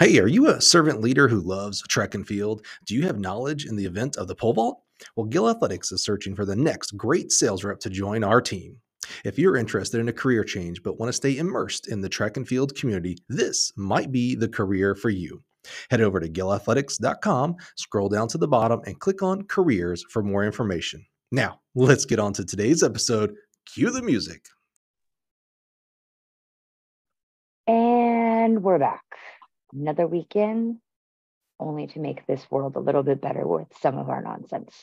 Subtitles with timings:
[0.00, 2.64] Hey, are you a servant leader who loves track and field?
[2.86, 4.80] Do you have knowledge in the event of the pole vault?
[5.14, 8.78] Well, Gill Athletics is searching for the next great sales rep to join our team.
[9.26, 12.38] If you're interested in a career change but want to stay immersed in the track
[12.38, 15.42] and field community, this might be the career for you.
[15.90, 20.46] Head over to gillathletics.com, scroll down to the bottom, and click on careers for more
[20.46, 21.04] information.
[21.30, 23.34] Now, let's get on to today's episode.
[23.66, 24.46] Cue the music.
[27.66, 29.02] And we're back.
[29.72, 30.78] Another weekend,
[31.60, 34.74] only to make this world a little bit better with some of our nonsense.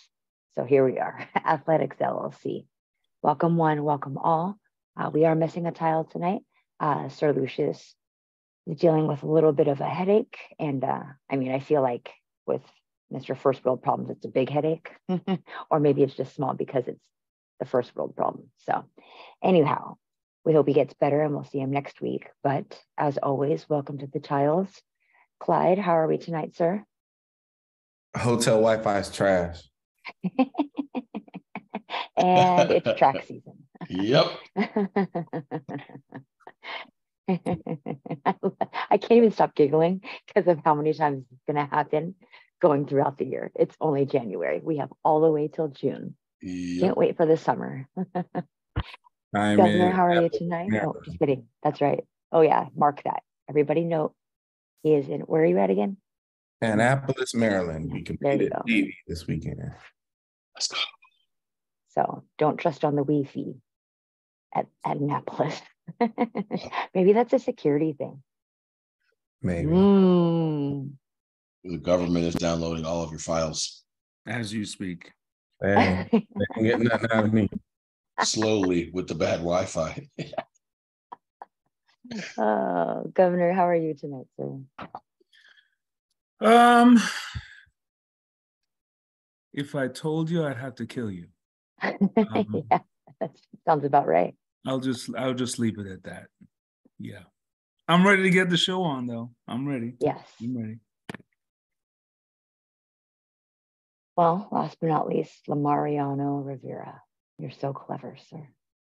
[0.56, 2.66] So here we are, Athletics LLC.
[3.22, 4.58] Welcome one, welcome all.
[4.96, 6.42] Uh, we are missing a tile tonight.
[6.80, 7.96] Uh, Sir Lucius
[8.66, 10.38] is dealing with a little bit of a headache.
[10.58, 12.10] And uh, I mean, I feel like
[12.46, 12.62] with
[13.12, 13.38] Mr.
[13.38, 14.90] First World Problems, it's a big headache,
[15.70, 17.04] or maybe it's just small because it's
[17.60, 18.50] the first world problem.
[18.60, 18.86] So,
[19.44, 19.98] anyhow,
[20.48, 22.30] we hope he gets better and we'll see him next week.
[22.42, 24.70] But as always, welcome to the Tiles.
[25.42, 26.86] Clyde, how are we tonight, sir?
[28.16, 29.62] Hotel Wi Fi is trash.
[32.16, 33.66] and it's track season.
[33.90, 34.28] Yep.
[38.90, 42.16] I can't even stop giggling because of how many times it's going to happen
[42.62, 43.52] going throughout the year.
[43.54, 44.62] It's only January.
[44.64, 46.16] We have all the way till June.
[46.42, 46.82] Yep.
[46.82, 47.90] Can't wait for the summer.
[49.38, 50.68] I'm Governor, in how are you tonight?
[50.70, 51.06] No, Maryland.
[51.06, 51.46] just kidding.
[51.64, 52.04] That's right.
[52.32, 53.22] Oh yeah, mark that.
[53.50, 54.14] Everybody note
[54.84, 55.22] he is in.
[55.22, 55.98] Where are you at again?
[56.62, 57.92] Annapolis, Maryland.
[57.92, 58.62] We There you competed go.
[58.66, 59.62] Navy this weekend.
[60.56, 60.78] Let's go.
[61.90, 63.56] So don't trust on the Wi-Fi
[64.54, 65.62] at, at Annapolis.
[66.94, 68.22] Maybe that's a security thing.
[69.42, 69.70] Maybe.
[69.70, 70.92] Mm.
[71.64, 73.84] The government is downloading all of your files
[74.26, 75.12] as you speak.
[75.62, 77.50] They ain't, they ain't getting nothing out of me.
[78.24, 80.08] Slowly with the bad Wi-Fi.
[82.38, 84.60] oh, Governor, how are you tonight, sir?
[86.40, 87.00] Um,
[89.54, 91.28] if I told you, I'd have to kill you.
[91.82, 92.80] Um, yeah,
[93.20, 93.32] that
[93.66, 94.36] sounds about right.
[94.66, 96.28] I'll just I'll just leave it at that.
[97.00, 97.24] Yeah,
[97.88, 99.32] I'm ready to get the show on though.
[99.48, 99.96] I'm ready.
[100.00, 100.20] Yes.
[100.42, 100.80] I'm ready.
[104.16, 107.02] Well, last but not least, Lamariano Rivera.
[107.38, 108.48] You're so clever, sir.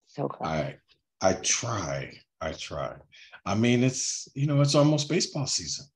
[0.06, 0.52] So clever.
[0.54, 0.76] I
[1.20, 2.12] I try.
[2.40, 2.94] I try.
[3.44, 5.86] I mean, it's you know, it's almost baseball season.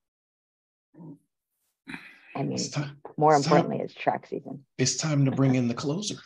[2.35, 2.97] I mean, It's time.
[3.17, 4.65] more it's time- importantly, it's track season.
[4.79, 6.17] It's time to bring in the closer.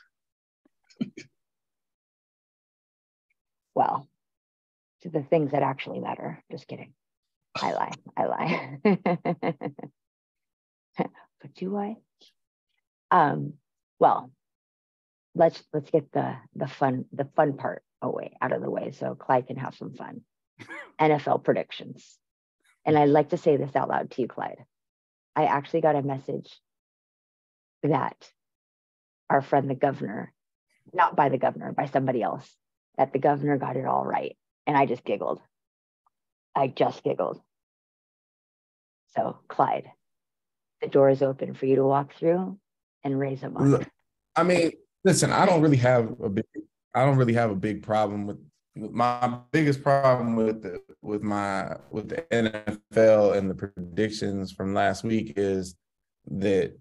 [3.75, 4.09] Well,
[5.03, 6.43] to the things that actually matter.
[6.51, 6.95] Just kidding.
[7.61, 7.93] I lie.
[8.17, 8.79] I lie.
[10.97, 11.97] but do I?
[13.11, 13.55] Um,
[13.99, 14.31] well,
[15.37, 19.15] let's let's get the the fun the fun part away out of the way so
[19.15, 20.23] Clyde can have some fun.
[21.01, 22.19] NFL predictions.
[22.85, 24.65] And I'd like to say this out loud to you, Clyde.
[25.35, 26.51] I actually got a message
[27.83, 28.17] that
[29.29, 30.33] our friend the governor,
[30.95, 32.49] not by the governor, by somebody else,
[32.97, 34.37] that the governor got it all right.
[34.67, 35.41] And I just giggled.
[36.55, 37.41] I just giggled.
[39.15, 39.91] So, Clyde,
[40.81, 42.59] the door is open for you to walk through
[43.05, 43.63] and raise them up.
[43.63, 43.89] Look,
[44.35, 44.73] I mean,
[45.07, 46.45] listen, I don't really have a big
[46.93, 48.39] I don't really have a big problem with
[48.75, 55.05] my biggest problem with the with my with the NFL and the predictions from last
[55.05, 55.77] week is
[56.31, 56.77] that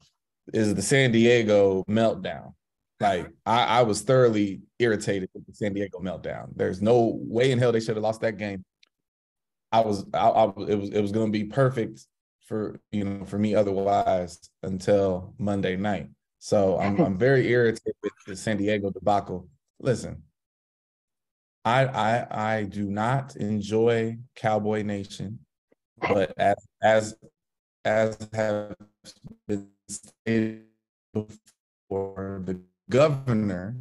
[0.53, 2.53] is the San Diego meltdown.
[2.99, 6.47] Like I, I was thoroughly irritated with the San Diego meltdown.
[6.55, 8.65] There's no way in hell they should have lost that game.
[9.71, 12.01] I was I, I it was it was gonna be perfect
[12.47, 16.09] for you know for me otherwise until Monday night.
[16.45, 19.49] So I'm I'm very irritated with the San Diego debacle.
[19.79, 20.21] Listen,
[21.65, 25.39] I I I do not enjoy Cowboy Nation,
[25.99, 27.15] but as as
[27.83, 28.75] as have
[29.47, 30.65] been stated
[31.13, 33.75] before, the governor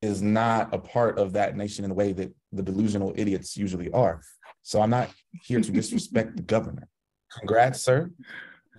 [0.00, 3.90] is not a part of that nation in the way that the delusional idiots usually
[3.90, 4.22] are.
[4.62, 5.10] So I'm not
[5.42, 6.88] here to disrespect the governor.
[7.38, 8.10] Congrats, sir.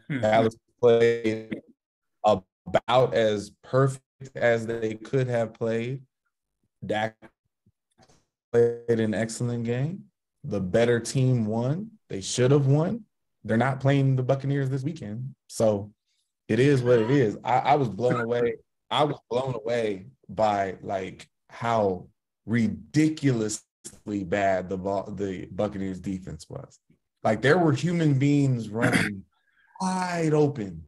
[0.22, 1.62] Dallas played
[2.24, 4.04] about as perfect
[4.36, 6.02] as they could have played.
[6.86, 7.16] Dak
[8.52, 10.06] played an excellent game.
[10.44, 11.92] The better team won.
[12.10, 13.06] They should have won.
[13.44, 15.36] They're not playing the Buccaneers this weekend.
[15.48, 15.92] So
[16.48, 17.38] it is what it is.
[17.44, 18.56] I, I was blown away.
[18.90, 22.08] I was blown away by like how
[22.46, 23.64] ridiculously
[24.24, 24.78] bad the
[25.16, 26.80] the Buccaneers defense was.
[27.24, 29.24] Like there were human beings running
[29.82, 30.84] wide open,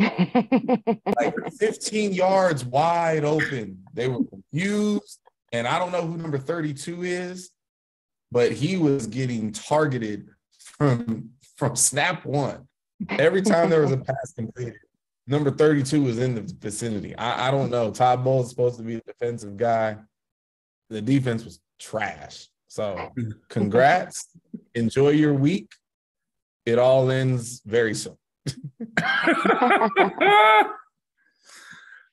[0.00, 3.82] like 15 yards wide open.
[3.94, 5.18] They were confused.
[5.52, 7.50] And I don't know who number 32 is,
[8.30, 12.66] but he was getting targeted from from snap one.
[13.10, 14.78] Every time there was a pass completed,
[15.26, 17.14] number 32 was in the vicinity.
[17.16, 17.90] I, I don't know.
[17.90, 19.96] Todd Bowles is supposed to be a defensive guy.
[20.88, 22.48] The defense was trash.
[22.68, 23.10] So
[23.48, 24.28] congrats.
[24.74, 25.70] Enjoy your week.
[26.64, 28.16] It all ends very soon.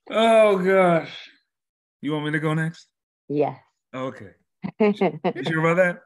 [0.09, 1.29] oh gosh.
[2.01, 2.87] You want me to go next?
[3.27, 3.55] Yeah.
[3.93, 4.31] Okay.
[4.79, 4.93] You
[5.43, 6.01] sure about that?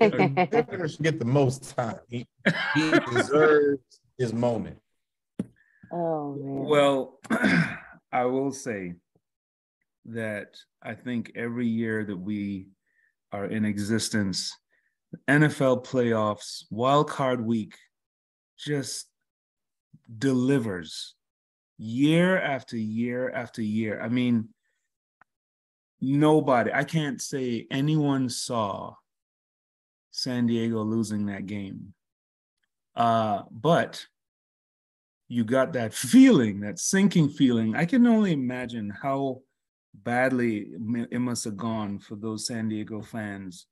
[0.00, 1.98] Never should get the most time.
[2.08, 2.26] He,
[2.74, 3.80] he deserves
[4.18, 4.78] his moment.
[5.92, 6.64] oh man.
[6.64, 7.18] Well,
[8.12, 8.94] I will say
[10.06, 12.68] that I think every year that we
[13.30, 14.52] are in existence,
[15.28, 17.76] NFL playoffs, wild card week
[18.58, 19.06] just
[20.18, 21.14] delivers
[21.78, 24.00] year after year after year.
[24.00, 24.48] I mean,
[26.00, 28.94] nobody, I can't say anyone saw
[30.10, 31.94] San Diego losing that game.
[32.94, 34.06] Uh, but
[35.28, 37.74] you got that feeling, that sinking feeling.
[37.74, 39.42] I can only imagine how
[39.94, 40.72] badly
[41.10, 43.66] it must have gone for those San Diego fans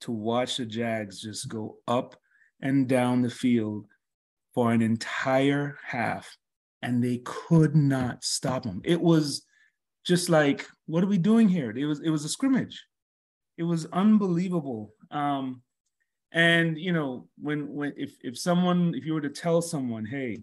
[0.00, 2.16] to watch the Jags just go up
[2.60, 3.86] and down the field
[4.54, 6.36] for an entire half
[6.82, 8.80] and they could not stop them.
[8.84, 9.44] It was
[10.04, 11.70] just like, what are we doing here?
[11.70, 12.84] It was it was a scrimmage.
[13.56, 14.92] It was unbelievable.
[15.10, 15.62] Um,
[16.32, 20.42] and you know, when when if if someone if you were to tell someone, hey,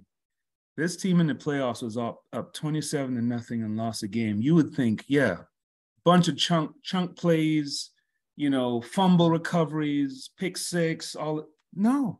[0.77, 4.41] this team in the playoffs was up up 27 to nothing and lost a game,
[4.41, 5.37] you would think, yeah,
[6.03, 7.91] bunch of chunk chunk plays,
[8.35, 12.19] you know, fumble recoveries, pick six, all no,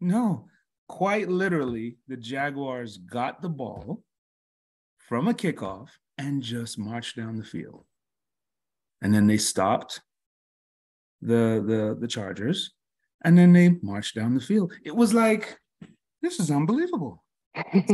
[0.00, 0.48] no.
[0.94, 4.04] Quite literally, the Jaguars got the ball
[5.08, 5.88] from a kickoff
[6.18, 7.84] and just marched down the field.
[9.02, 10.02] And then they stopped
[11.20, 12.74] the the the Chargers,
[13.24, 14.72] and then they marched down the field.
[14.84, 15.58] It was like
[16.22, 17.24] this is unbelievable.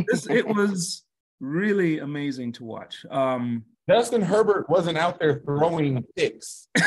[0.06, 1.02] This, it was
[1.40, 3.06] really amazing to watch.
[3.10, 6.68] Um, Justin Herbert wasn't out there throwing picks.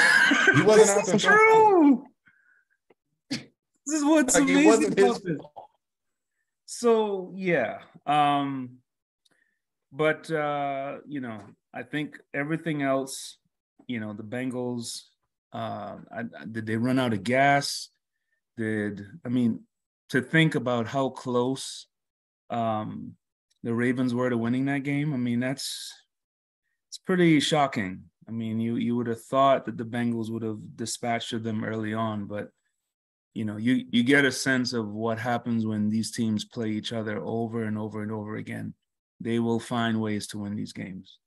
[0.53, 2.05] He wasn't out there this is throwing true.
[3.85, 5.37] This is what's Like, it amazing wasn't his about this.
[6.75, 8.79] So yeah, um,
[9.91, 11.39] but uh, you know,
[11.71, 13.37] I think everything else,
[13.85, 15.03] you know, the Bengals,
[15.53, 17.89] uh, I, did they run out of gas?
[18.57, 19.59] Did I mean
[20.09, 21.85] to think about how close
[22.49, 23.17] um,
[23.61, 25.13] the Ravens were to winning that game?
[25.13, 25.93] I mean, that's
[26.89, 28.05] it's pretty shocking.
[28.27, 31.93] I mean, you you would have thought that the Bengals would have dispatched them early
[31.93, 32.49] on, but
[33.33, 36.93] you know, you you get a sense of what happens when these teams play each
[36.93, 38.73] other over and over and over again.
[39.19, 41.19] They will find ways to win these games.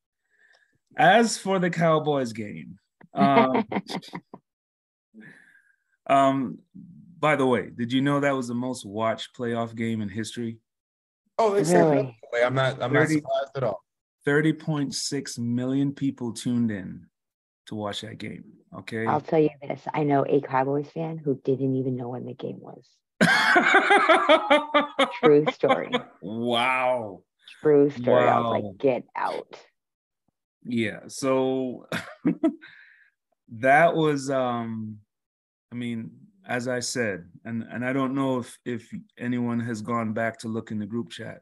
[0.97, 2.79] As for the Cowboys game,
[3.15, 3.67] um,
[6.07, 6.59] um,
[7.19, 10.59] by the way, did you know that was the most watched playoff game in history?
[11.39, 12.15] Oh, they said Really?
[12.45, 12.81] I'm not.
[12.83, 13.83] I'm not surprised at all.
[14.27, 17.07] 30.6 million people tuned in
[17.67, 18.45] to watch that game.
[18.79, 19.07] Okay.
[19.07, 19.81] I'll tell you this.
[19.95, 22.85] I know a Cowboys fan who didn't even know when the game was.
[25.21, 25.93] True story.
[26.21, 27.23] Wow.
[27.63, 28.29] True story.
[28.29, 29.59] I was like, get out.
[30.65, 31.01] Yeah.
[31.09, 31.87] So
[33.53, 34.99] that was um
[35.73, 36.11] I mean,
[36.47, 40.49] as I said, and and I don't know if if anyone has gone back to
[40.49, 41.41] look in the group chat,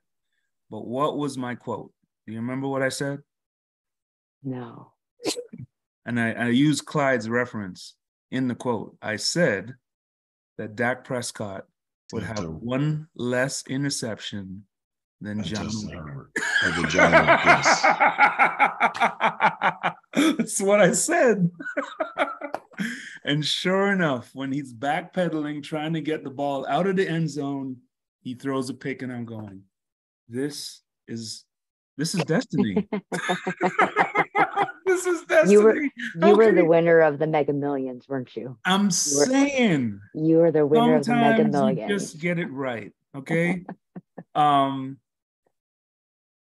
[0.71, 1.93] but what was my quote?
[2.27, 3.21] Do you remember what I said?
[4.45, 4.93] No.
[6.07, 7.95] And I, I used Clyde's reference
[8.31, 8.97] in the quote.
[9.01, 9.75] I said
[10.59, 11.65] that Dak Prescott
[12.13, 14.65] would have to- one less interception
[15.21, 16.31] than That's John Justin Herbert.
[16.91, 17.27] John Wayne.
[20.37, 21.51] That's what I said.
[23.25, 27.31] and sure enough, when he's backpedaling, trying to get the ball out of the end
[27.31, 27.77] zone,
[28.21, 29.63] he throws a pick, and I'm going,
[30.29, 31.45] "This is
[31.97, 32.89] this is destiny.
[34.95, 35.83] this is destiny." You were-
[36.29, 38.57] You were the winner of the Mega Millions, weren't you?
[38.65, 41.89] I'm were- saying You were the winner of the Mega you Millions.
[41.89, 43.65] just get it right okay
[44.35, 44.99] um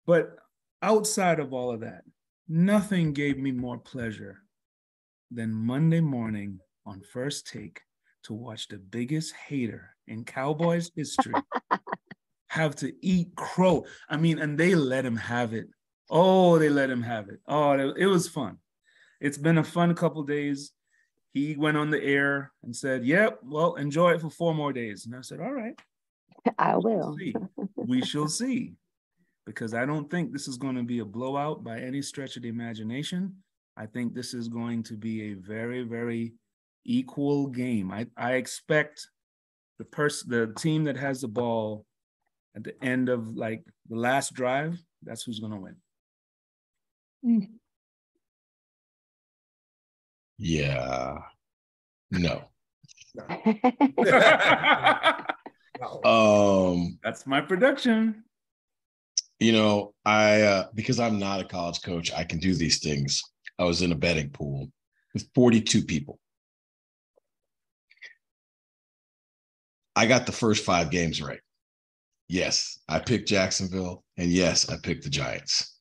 [0.05, 0.37] but
[0.81, 2.03] outside of all of that
[2.49, 4.41] nothing gave me more pleasure
[5.31, 7.81] than monday morning on first take
[8.23, 11.33] to watch the biggest hater in cowboys history
[12.47, 15.67] have to eat crow i mean and they let him have it
[16.09, 18.57] oh they let him have it oh it- was fun
[19.19, 20.71] it's been a fun couple days
[21.33, 25.05] he went on the air and said, Yep, well, enjoy it for four more days.
[25.05, 25.79] And I said, All right,
[26.57, 27.15] I will.
[27.15, 27.35] see.
[27.75, 28.73] we shall see.
[29.45, 32.43] Because I don't think this is going to be a blowout by any stretch of
[32.43, 33.35] the imagination.
[33.75, 36.33] I think this is going to be a very, very
[36.85, 37.91] equal game.
[37.91, 39.07] I, I expect
[39.77, 41.85] the person, the team that has the ball
[42.55, 45.75] at the end of like the last drive, that's who's gonna win.
[50.37, 51.17] Yeah.
[52.11, 52.43] No.
[53.15, 53.25] No.
[56.03, 58.23] Um, That's my prediction.
[59.39, 63.21] you know, I uh because I'm not a college coach, I can do these things.
[63.59, 64.71] I was in a betting pool
[65.13, 66.19] with 42 people.
[69.95, 71.39] I got the first five games right.
[72.27, 75.76] Yes, I picked Jacksonville, and yes, I picked the Giants.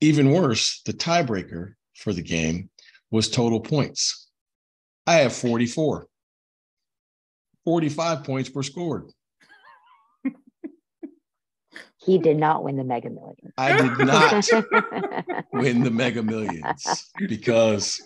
[0.00, 2.70] Even worse, the tiebreaker for the game
[3.10, 4.28] was total points.
[5.06, 6.06] I have 44.
[7.64, 9.10] 45 points were scored.
[11.98, 13.52] he did not win the Mega Millions.
[13.56, 14.32] I did not
[15.52, 18.00] win the mega millions because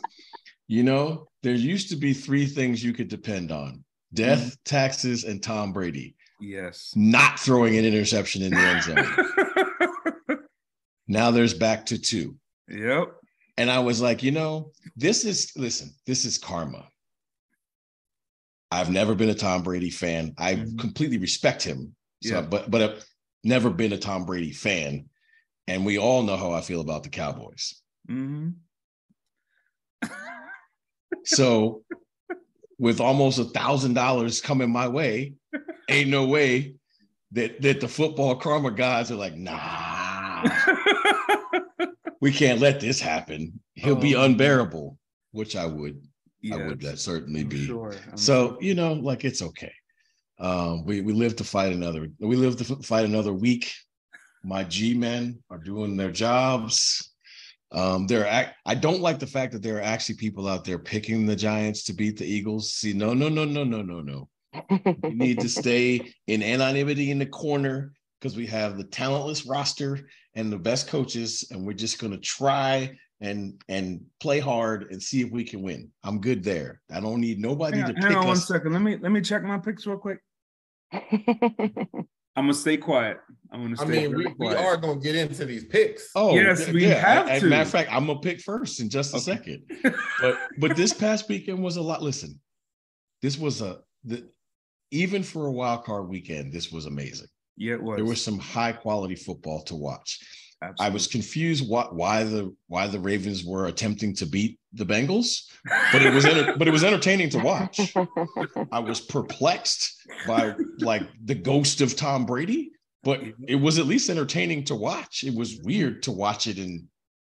[0.68, 3.84] you know there used to be three things you could depend on
[4.14, 4.54] death mm-hmm.
[4.64, 6.92] taxes and tom brady Yes.
[6.96, 9.46] not throwing an interception in the end zone
[11.12, 12.36] now there's back to two.
[12.68, 13.08] Yep.
[13.58, 16.88] and i was like you know this is listen this is karma.
[18.70, 20.32] I've never been a tom brady fan.
[20.38, 20.78] I Mhm.
[20.78, 21.94] completely respect him.
[22.22, 22.40] So Yeah.
[22.40, 23.04] but but i've
[23.44, 25.08] never been a tom brady fan.
[25.68, 27.82] And we all know how i feel about the cowboys.
[28.08, 28.48] Hmm
[31.24, 31.84] So,
[32.78, 35.34] with almost a thousand dollars coming my way,
[35.88, 36.74] ain't no way
[37.32, 40.42] that that the football karma guys are like, nah,
[42.20, 43.60] we can't let this happen.
[43.74, 44.22] He'll be Oh.
[44.24, 44.98] unbearable,
[45.32, 46.02] which I would,
[46.52, 47.66] I would that certainly I'm be.
[47.66, 47.94] sure.
[48.16, 48.58] So sure.
[48.62, 49.72] you know, like it's okay.
[50.38, 52.08] Um, we we live to fight another.
[52.18, 53.72] We live to fight another week.
[54.44, 57.08] My G men are doing their jobs.
[57.70, 60.78] Um, there, are, I don't like the fact that there are actually people out there
[60.78, 62.74] picking the Giants to beat the Eagles.
[62.74, 64.28] See, no, no, no, no, no, no, no.
[65.02, 70.00] We need to stay in anonymity in the corner because we have the talentless roster
[70.34, 75.00] and the best coaches, and we're just going to try and and play hard and
[75.02, 75.90] see if we can win.
[76.02, 76.80] I'm good there.
[76.90, 78.48] I don't need nobody Hang to on, hang pick on one us.
[78.48, 78.72] second.
[78.72, 80.18] Let me let me check my picks real quick.
[82.34, 83.18] I'm gonna stay quiet.
[83.52, 86.08] I'm gonna I mean, we, very we are gonna get into these picks.
[86.14, 86.94] Oh, Yes, yeah, we yeah.
[86.94, 87.46] have As to.
[87.46, 89.24] a matter of fact, I'm gonna pick first in just a Okay.
[89.24, 89.94] second.
[90.20, 92.02] But but this past weekend was a lot.
[92.02, 92.40] Listen,
[93.20, 94.28] this was a the
[94.90, 97.28] even for a wild card weekend, this was amazing.
[97.56, 97.96] Yeah, it was.
[97.96, 100.20] There was some high quality football to watch.
[100.78, 105.50] I was confused what why the why the Ravens were attempting to beat the Bengals,
[105.92, 107.94] but it was enter, but it was entertaining to watch.
[108.72, 112.70] I was perplexed by like the ghost of Tom Brady,
[113.02, 113.44] but mm-hmm.
[113.48, 115.24] it was at least entertaining to watch.
[115.24, 116.86] It was weird to watch it and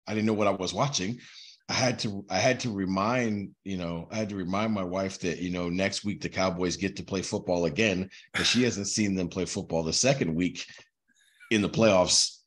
[0.07, 1.19] I didn't know what I was watching.
[1.69, 5.19] I had to I had to remind, you know, I had to remind my wife
[5.21, 8.89] that, you know, next week the Cowboys get to play football again because she hasn't
[8.89, 10.67] seen them play football the second week
[11.51, 12.39] in the playoffs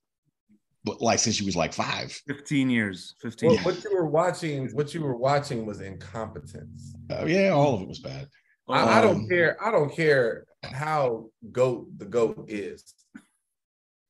[0.83, 2.11] but like since she was like 5.
[2.27, 3.15] 15 years.
[3.21, 3.65] 15 What, years.
[3.65, 6.95] what you were watching, what you were watching was incompetence.
[7.09, 8.27] Uh, yeah, all of it was bad.
[8.69, 9.57] I, I don't Um, care.
[9.61, 12.93] I don't care how goat the goat is.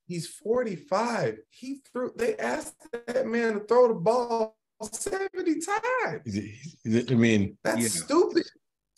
[0.06, 1.38] He's 45.
[1.50, 2.12] He threw.
[2.16, 2.76] They asked
[3.08, 7.10] that man to throw the ball 70 times.
[7.10, 7.88] I mean, That's Yeah.
[8.04, 8.46] stupid.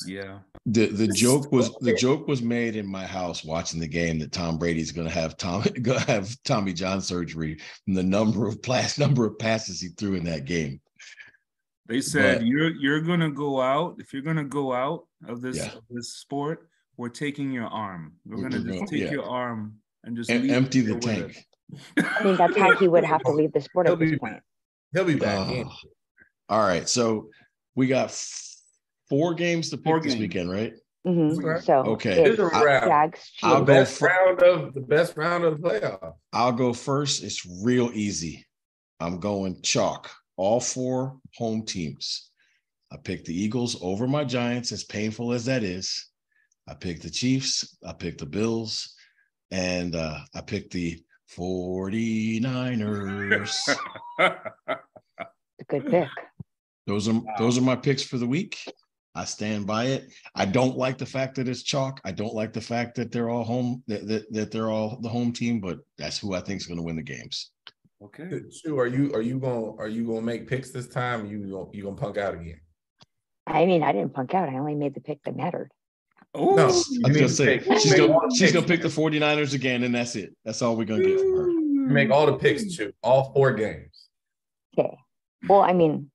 [0.07, 0.39] yeah.
[0.67, 3.89] the the This is joke was the joke was made in my house watching the
[3.89, 7.95] game that Tom Brady's going to have Tom going to have Tommy John surgery from
[7.95, 10.81] the number of pass number of passes he threw in that game.
[11.87, 13.97] They said But- you're you're gonna go out.
[13.99, 15.73] If you're gonna go out of this Yeah.
[15.75, 18.15] of this sport, we're taking your arm.
[18.27, 19.11] We're We're- gonna we're just take yeah.
[19.13, 21.47] your arm and just Em- leave empty the tank.
[21.99, 24.41] I mean, that's how he would have to leave the sport at this point.
[24.93, 25.07] Back.
[25.07, 25.67] He'll be back in.
[25.69, 25.77] Oh.
[26.49, 27.29] all right, so
[27.75, 28.57] we got f-
[29.09, 30.33] four games to pick Four this games.
[30.35, 30.73] weithen, right?
[31.07, 31.43] Mhm.
[31.43, 31.65] Okay.
[31.65, 32.21] So Okay.
[32.25, 32.85] it's It's a wrap.
[32.85, 33.61] Jags I'll Chiefs.
[33.61, 36.15] go best fir- round of the best round of the playoff.
[36.33, 37.23] I'll go first.
[37.25, 38.47] It's real easy.
[39.01, 40.11] I'm going chalk.
[40.37, 42.31] All four home teams.
[42.93, 46.09] I picked the Eagles over my Giants, as painful as that is.
[46.69, 47.77] I picked the Chiefs.
[47.87, 48.95] I picked the Bills.
[49.51, 51.03] And uh, I picked the
[51.37, 53.57] 49ers.
[54.19, 54.39] a
[55.69, 56.09] good pick.
[56.87, 58.59] those are those are my picks for the week.
[59.15, 60.13] I stand by it.
[60.37, 62.01] I don't like the fact that it's chalk.
[62.05, 65.09] I don't like the fact that they're all home, that, that, that they're all the
[65.09, 67.51] home team, but that's who I think is going to win the games.
[68.03, 68.41] Okay.
[68.51, 71.27] Sue, are you are you gonna are you gonna make picks this time?
[71.27, 72.61] You gonna you gonna punk out again?
[73.47, 74.49] I mean, I didn't punk out.
[74.49, 75.71] I only made the pick that mattered.
[76.35, 76.63] Oh, No.
[76.63, 80.15] I was You gonna say she's gonna she's gonna pick the 49ers again, and that's
[80.17, 80.35] it.
[80.45, 81.51] That's all we're gonna get from her.
[81.51, 84.07] You make all the picks, too, all four games.
[84.79, 84.97] Okay.
[85.49, 86.11] Well, I mean,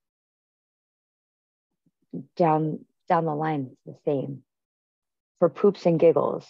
[2.37, 4.43] down down the line, it's the same.
[5.39, 6.47] for poops and giggles.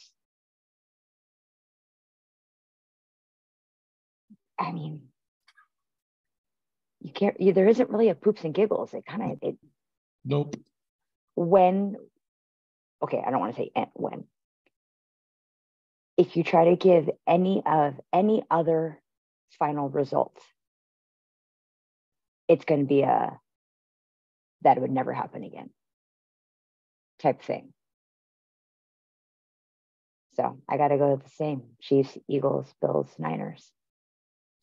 [4.60, 5.02] I mean,
[7.02, 7.40] you can't.
[7.42, 8.94] You, there isn't really a poops and giggles.
[8.94, 9.58] It kind of it
[10.24, 10.56] Nope.
[11.36, 11.96] when.
[13.04, 14.26] Okay, I don't want to say en- when.
[16.18, 19.02] If you try to give any of any other
[19.60, 20.42] final results,
[22.48, 23.40] it's going to be a
[24.62, 25.70] that would never happen again
[27.20, 27.74] type thing.
[30.36, 33.72] So I got to go the same Chiefs, Eagles, Bills, Niners.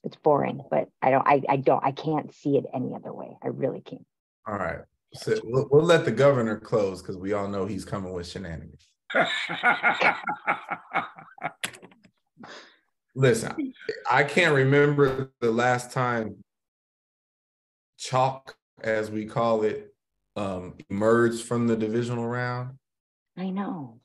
[0.04, 3.36] It's boring, but I don't, I, I don't, I can't see it any other way.
[3.42, 4.04] I really can't.
[4.46, 4.80] All right.
[5.14, 8.86] So we'll, we'll let the governor close because we all know he's coming with shenanigans.
[13.14, 13.74] Listen,
[14.10, 16.42] I can't remember the last time
[17.98, 19.94] chalk, as we call it,
[20.36, 22.78] um, emerged from the divisional round.
[23.36, 24.00] I know.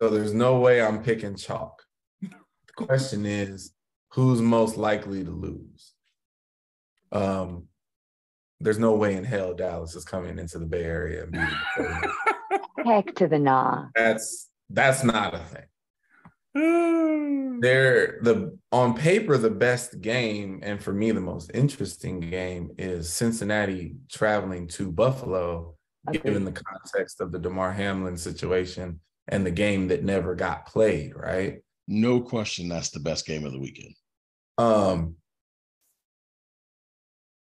[0.00, 1.82] So there's no way I'm picking chalk.
[2.22, 2.30] The
[2.76, 3.72] question is,
[4.10, 5.92] who's most likely to lose?
[7.10, 7.64] Um,
[8.60, 12.10] there's no way in hell Dallas is coming into the Bay Area and beating
[12.84, 13.86] Heck to the nah.
[13.94, 15.64] That's that's not a thing.
[17.60, 23.12] They're the on paper the best game, and for me the most interesting game is
[23.12, 25.74] Cincinnati traveling to Buffalo,
[26.12, 31.12] given the context of the Damar Hamlin situation and the game that never got played,
[31.14, 31.60] right?
[31.88, 33.94] No question that's the best game of the weekend.
[34.58, 35.16] Um,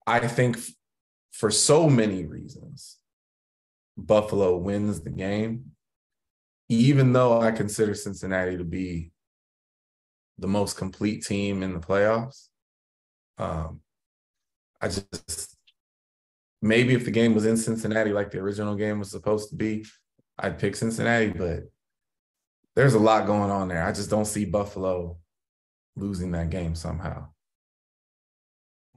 [0.08, 0.70] I think f-
[1.34, 2.98] for so many reasons,
[3.98, 5.72] Buffalo wins the game,
[6.70, 9.12] even though I consider Cincinnati to be
[10.38, 12.48] the most complete team in the playoffs.
[13.38, 13.82] Um,
[14.80, 15.58] I just
[16.62, 19.86] maybe if the game was in Cincinnati like the original game was supposed to be,
[20.38, 21.63] I'd pick Cincinnati, but
[22.75, 23.84] there's a lot going on there.
[23.84, 25.18] I just don't see Buffalo
[25.96, 27.27] losing that game somehow.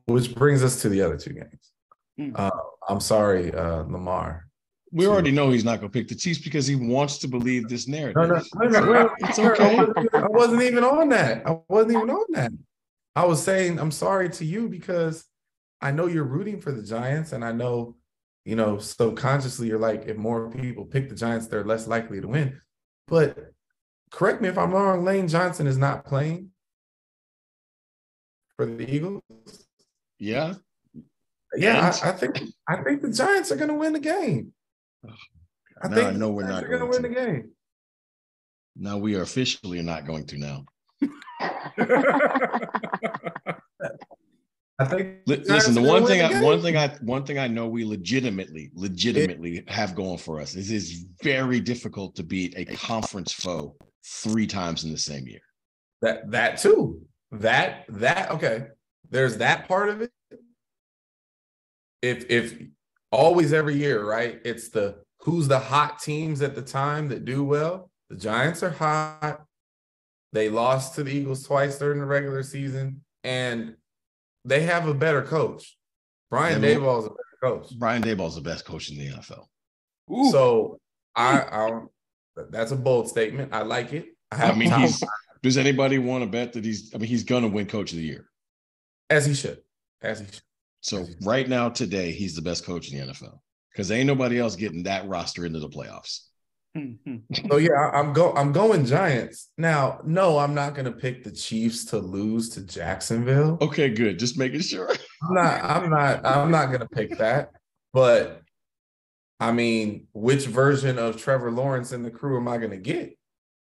[0.06, 1.72] Which brings us to the other two games.
[2.18, 2.30] Hmm.
[2.34, 2.50] Uh,
[2.88, 4.46] I'm sorry, uh, Lamar.
[4.92, 5.10] We Two.
[5.10, 7.88] already know he's not going to pick the Chiefs because he wants to believe this
[7.88, 8.16] narrative.
[8.16, 9.76] No, no, no, no, It's okay.
[9.76, 11.46] I wasn't, I wasn't even on that.
[11.46, 12.52] I wasn't even on that.
[13.14, 15.24] I was saying I'm sorry to you because
[15.80, 17.96] I know you're rooting for the Giants, and I know,
[18.44, 22.28] you know, subconsciously you're like, if more people pick the Giants, they're less likely to
[22.28, 22.60] win.
[23.08, 23.36] But
[24.10, 25.04] correct me if I'm wrong.
[25.04, 26.50] Lane Johnson is not playing
[28.56, 29.22] for the Eagles.
[30.18, 30.54] Yeah.
[31.54, 34.52] Yeah, I, I think I think the Giants are going to win the game.
[35.82, 37.50] I Now think I know we're Giants not going to win the game.
[38.76, 40.64] Now we are officially not going to now.
[44.78, 45.20] I think.
[45.26, 49.64] Listen, the one thing, I, one thing I, one thing I know we legitimately, legitimately
[49.68, 54.84] have going for us is it's very difficult to beat a conference foe three times
[54.84, 55.40] in the same year.
[56.02, 57.00] That that too.
[57.32, 58.66] That that okay.
[59.08, 60.10] There's that part of it.
[62.02, 62.58] If if
[63.12, 64.40] always every year, right?
[64.44, 67.90] It's the who's the hot teams at the time that do well.
[68.10, 69.44] The Giants are hot.
[70.32, 73.76] They lost to the Eagles twice during the regular season, and
[74.44, 75.76] they have a better coach.
[76.30, 77.78] Brian Yeah, Daboll is a better coach.
[77.78, 79.46] Brian Daboll is the best coach in the NFL.
[80.12, 80.30] Ooh.
[80.30, 80.78] So
[81.14, 81.80] I, I
[82.50, 83.52] that's a bold statement.
[83.54, 84.08] I like it.
[84.30, 85.02] I I mean, he's.
[85.42, 86.94] Does anybody want to bet that he's?
[86.94, 88.28] I mean, he's going to win Coach of the Year.
[89.08, 89.62] as he should.
[90.02, 90.40] As he should.
[90.86, 93.40] So right now, today, he's the best coach in the NFL
[93.72, 96.20] because ain't nobody else getting that roster into the playoffs.
[97.50, 99.50] So yeah, I- I'm go I'm going Giants.
[99.58, 103.58] Now, no, I'm not gonna pick the Chiefs to lose to Jacksonville.
[103.60, 104.20] Okay, good.
[104.20, 104.88] Just making sure.
[104.90, 107.50] I'm not, I'm not, I'm not gonna pick that.
[107.92, 108.42] But
[109.40, 113.18] I mean, which version of Trevor Lawrence and the crew am I gonna get?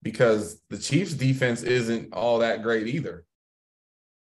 [0.02, 3.24] Because the Chiefs defense isn't all that great either.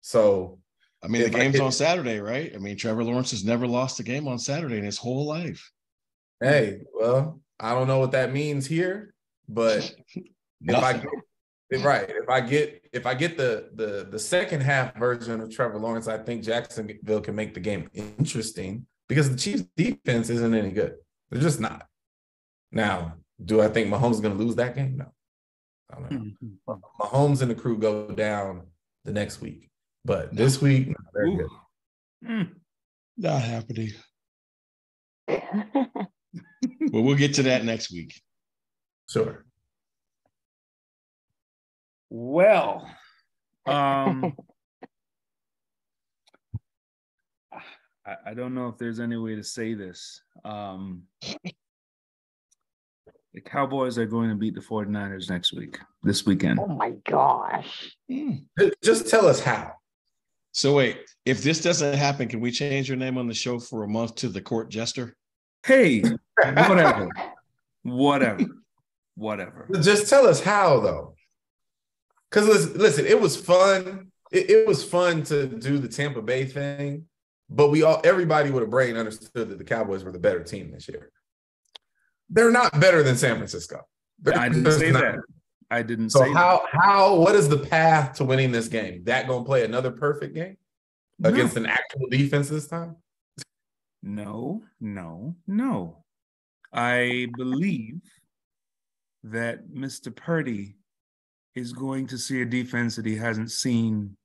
[0.01, 0.59] So
[1.03, 2.53] I mean, If the game's could- on Saturday, right?
[2.55, 5.71] I mean, Trevor Lawrence has never lost a game on Saturday in his whole life.
[6.39, 9.13] hey, well, I don't know what that means here,
[9.49, 9.93] but
[10.61, 14.95] if I get right, if I get if I get the the the second half
[14.97, 19.63] version of Trevor Lawrence, I think Jacksonville can make the game interesting because the Chiefs
[19.75, 20.95] defense isn't any good.
[21.29, 21.87] They're just not.
[22.71, 24.97] Now, do I think Mahomes is going to lose that game?
[24.97, 25.05] No.
[25.91, 26.17] I don't know.
[26.17, 26.73] Hmm, hmm.
[27.01, 28.63] Mahomes and the crew go down
[29.05, 29.69] the next week,
[30.05, 31.37] but this week no, they're Ooh.
[31.37, 31.49] good.
[32.29, 32.49] Mm.
[33.17, 33.91] Not happening.
[36.91, 38.21] Well, we'll get to that next week.
[39.09, 39.45] Sure.
[42.09, 42.87] Well,
[43.65, 44.35] um,
[48.05, 50.21] I, I don't know if there's any way to say this.
[50.45, 51.03] Um,
[53.33, 56.59] The Cowboys are going to beat the 49ers next week, this weekend.
[56.59, 57.95] Oh my gosh.
[58.07, 58.35] Hmm.
[58.83, 59.73] Just tell us how.
[60.53, 63.83] So wait, if this doesn't happen, can we change your name on the show for
[63.83, 65.15] a month to the court jester?
[65.65, 66.01] Hey,
[66.37, 67.09] whatever.
[67.81, 68.45] whatever.
[69.15, 69.67] Whatever.
[69.81, 71.15] Just tell us how though.
[72.29, 74.11] Because listen, listen, it was fun.
[74.31, 77.05] It, it was fun to do the Tampa Bay thing,
[77.49, 80.71] but we all everybody with a brain understood that the Cowboys were the better team
[80.71, 81.09] this year.
[82.29, 83.81] They're not better than San Francisco.
[84.21, 85.01] They're I didn't say not.
[85.01, 85.19] that.
[85.73, 89.03] I didn't So say how how what is the path to winning this game?
[89.05, 90.57] That gonna play another perfect game
[91.19, 91.33] that.
[91.33, 92.95] against an actual defense this time?
[94.03, 96.03] No, no, no.
[96.71, 98.01] I believe
[99.23, 100.15] that Mr.
[100.15, 100.75] Purdy
[101.55, 104.17] is going to see a defense that he hasn't seen,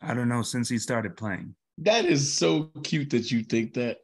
[0.00, 1.54] I don't know, since he started playing.
[1.78, 3.98] That is so cute that you think that.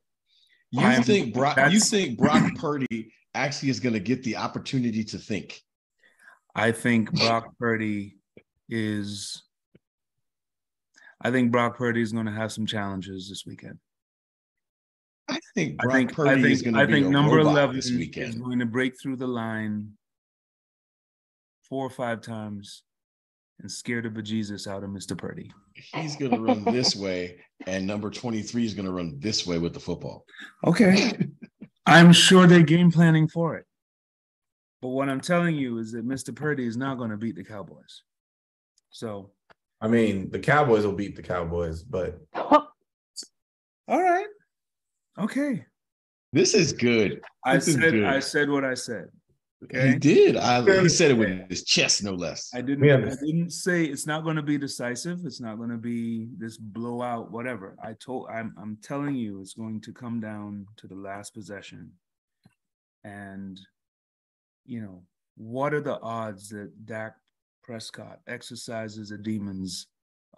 [0.71, 5.19] You I'm- think Brock you think Brock Purdy actually is gonna get the opportunity to
[5.19, 5.63] think.
[6.55, 8.19] I think Brock Purdy
[8.69, 9.45] is.
[11.21, 13.79] I think Brock Purdy is going to have some challenges this weekend.
[15.29, 17.77] I think I Brock think Purdy I think is gonna I be think number eleven
[17.77, 18.29] this weekend.
[18.29, 19.93] is going to break through the line
[21.63, 22.83] four or five times
[23.61, 25.17] and scare the bejesus out of Mr.
[25.17, 25.53] Purdy.
[25.75, 29.81] He's gonna run this way, and number 23 is gonna run this way with the
[29.81, 30.25] football.
[30.67, 31.19] Okay.
[31.87, 33.65] I'm sure they're game planning for it.
[34.81, 36.35] But what I'm telling you is that Mr.
[36.35, 38.03] Purdy is not going to beat the Cowboys.
[38.91, 39.31] So,
[39.81, 42.69] I mean, the Cowboys will beat the Cowboys, but all
[43.89, 44.27] right.
[45.19, 45.65] Okay.
[46.33, 47.21] This is good.
[47.45, 48.05] I This is said good.
[48.05, 49.09] I said what I said.
[49.73, 50.37] He did.
[50.37, 52.51] I, he said it with his chest, no less.
[52.55, 55.21] I didn't We I didn't say it's not going to be decisive.
[55.25, 57.77] It's not going to be this blowout whatever.
[57.83, 61.91] I told I'm I'm telling you it's going to come down to the last possession.
[63.03, 63.61] And
[64.65, 65.03] you know,
[65.37, 67.17] what are the odds that Dak
[67.65, 69.89] Prescott exercises the demons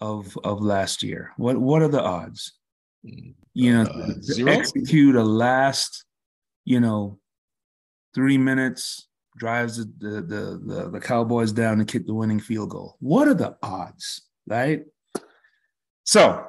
[0.01, 1.33] of of last year?
[1.37, 2.55] What what are the odds?
[3.03, 4.51] You know, Uh, to zero?
[4.53, 6.05] execute a last,
[6.65, 7.19] you know,
[8.15, 9.09] three minutes,
[9.41, 12.97] drives the, the the the the Cowboys down to kick the winning field goal.
[13.01, 14.85] What are the odds, right?
[16.05, 16.45] So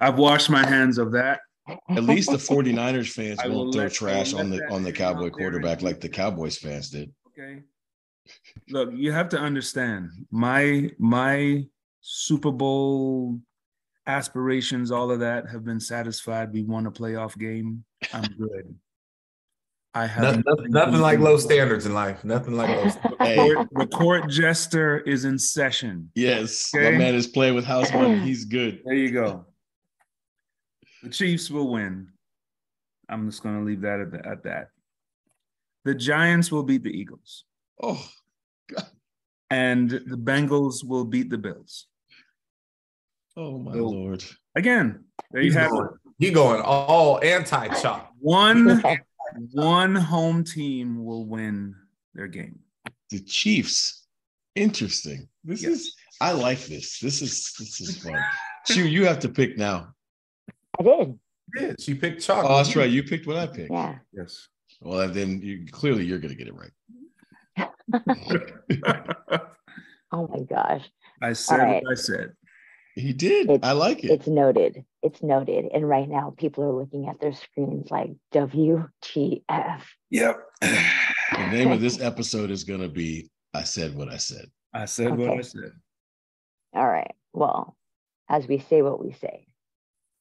[0.00, 1.40] I've washed my hands of that.
[1.90, 5.82] At least the 49ers fans I won't throw trash on the on the Cowboy quarterback
[5.82, 7.12] like the Cowboys fans did.
[7.28, 7.62] Okay.
[8.70, 11.66] Look, you have to understand my my
[12.00, 13.38] Super Bowl
[14.06, 16.52] aspirations, all of that have been satisfied.
[16.52, 17.84] We won a playoff game.
[18.12, 18.74] I'm good.
[19.92, 22.22] I have nothing, nothing, nothing like low standards in life.
[22.24, 23.16] Nothing like low.
[23.20, 26.10] Hey, Court- the court jester is in session.
[26.14, 26.92] yes, Okay.
[26.92, 28.18] my man is playing with house money.
[28.24, 28.80] He's good.
[28.84, 29.46] There you go.
[31.02, 32.08] The Chiefs will win.
[33.08, 34.68] I'm just going to leave that at, the, at that.
[35.84, 37.44] The Giants will beat the Eagles,
[37.82, 38.06] Oh,
[38.72, 38.86] God.
[39.50, 41.86] and the Bengals will beat the Bills.
[43.36, 44.24] oh my So- lord.
[44.54, 46.12] Again, there you He's have going, it.
[46.18, 48.12] he going all anti-chop.
[48.20, 48.82] One
[49.52, 51.74] one home team will win
[52.14, 52.58] their game.
[53.10, 54.06] The Chiefs.
[54.54, 55.28] Interesting.
[55.44, 55.72] This Yes.
[55.72, 56.98] is I like this.
[56.98, 58.18] This is this is fun.
[58.66, 59.94] Chew, you have to pick now.
[60.78, 61.18] I did.
[61.56, 62.44] Yeah, she picked chalk.
[62.44, 62.90] Oh, that's right.
[62.90, 63.70] You picked what I picked.
[63.70, 63.98] Yeah.
[64.12, 64.48] Yes.
[64.80, 66.72] Well, then you clearly you're gonna get it right.
[70.12, 70.90] Oh my gosh.
[71.22, 71.82] I said right.
[71.84, 72.32] what I said.
[73.00, 73.50] He did.
[73.50, 74.10] It's- I like it.
[74.10, 74.84] It's noted.
[75.02, 75.66] It's noted.
[75.72, 79.82] And right now, people are looking at their screens like WTF.
[80.10, 80.40] Yep.
[81.32, 84.46] The name of this episode is gonna be I said what I said.
[84.74, 85.72] I said what I said.
[86.74, 87.14] All right.
[87.32, 87.76] Well,
[88.28, 89.46] as we say what we say.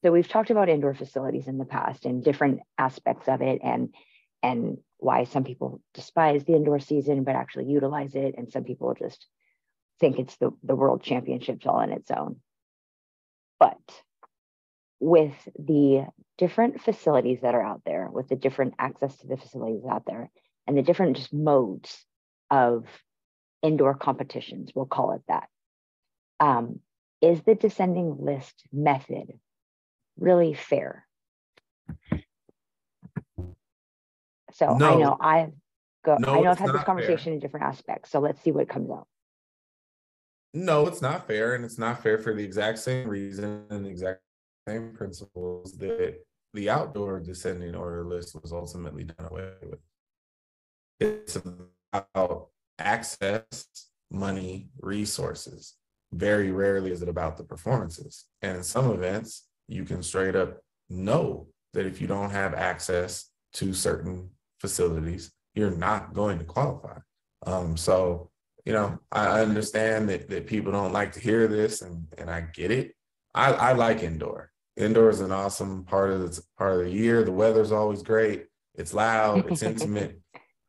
[0.04, 3.94] So we've talked about indoor facilities in the past and different aspects of it and
[4.44, 8.94] and why some people despise the indoor season but actually utilize it and some people
[8.94, 9.26] just
[10.00, 12.38] think it's the, the world championships all on its own.
[13.60, 13.78] But
[15.00, 19.84] with the different facilities that are out there, with the different access to the facilities
[19.90, 20.30] out there,
[20.68, 22.06] and the different just modes
[22.50, 22.86] of
[23.62, 25.50] indoor competitions, we'll call it that.
[26.40, 26.80] Um,
[27.22, 29.34] is the descending list method
[30.18, 31.06] really fair?
[34.54, 35.52] So I know I've
[36.04, 36.96] go, No, I know I've had this not fair.
[36.96, 38.10] conversation in different aspects.
[38.10, 39.08] So let's see what comes out.
[40.54, 43.90] No, it's not fair, and it's not fair for the exact same reason and the
[43.90, 44.22] exact
[44.68, 46.16] same principles that
[46.54, 49.80] the outdoor descending order list was ultimately done away with.
[51.00, 51.38] It's
[51.94, 52.48] about
[52.80, 53.68] access,
[54.12, 55.76] money, resources.
[56.12, 58.26] Very rarely is it about the performances.
[58.42, 60.58] And in some events, you can straight up
[60.90, 66.98] know that if you don't have access to certain facilities, you're not going to qualify.
[67.46, 68.32] Um, so,
[68.66, 72.42] you know, I understand that, that people don't like to hear this and, and I
[72.42, 72.96] get it.
[73.34, 74.52] I, I like indoor.
[74.76, 77.24] Indoor is an awesome part of the part of the year.
[77.24, 78.46] The weather's always great.
[78.76, 80.20] It's loud, it's intimate.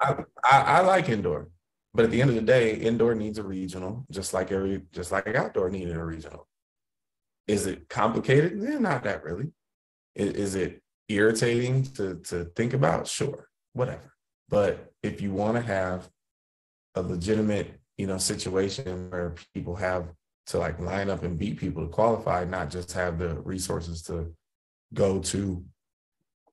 [0.01, 1.49] I, I, I like indoor.
[1.93, 5.11] But at the end of the day, indoor needs a regional, just like every just
[5.11, 6.47] like outdoor needed a regional.
[7.49, 8.61] Is it complicated?
[8.61, 9.49] Yeah, not that really.
[10.15, 13.09] Is, is it irritating to to think about?
[13.09, 14.15] Sure, whatever.
[14.49, 16.09] But if you want to have
[16.95, 20.09] a legitimate, you know, situation where people have
[20.47, 24.33] to like line up and beat people to qualify, not just have the resources to
[24.95, 25.63] go to,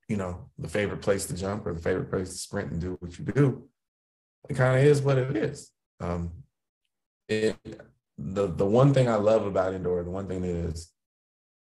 [0.09, 2.97] you know, the favorite place to jump or the favorite place to sprint and do
[2.99, 3.63] what you do,
[4.49, 5.71] it kind of is what it is.
[6.01, 6.33] Um,
[7.29, 7.55] it
[8.17, 10.91] the the one thing I love about indoor, the one thing that is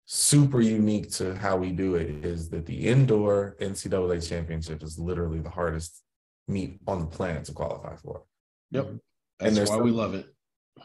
[0.05, 5.39] super unique to how we do it is that the indoor NCAA championship is literally
[5.39, 6.03] the hardest
[6.47, 8.21] meet on the planet to qualify for.
[8.69, 8.97] Yep.
[9.45, 10.27] And that's and why we love it.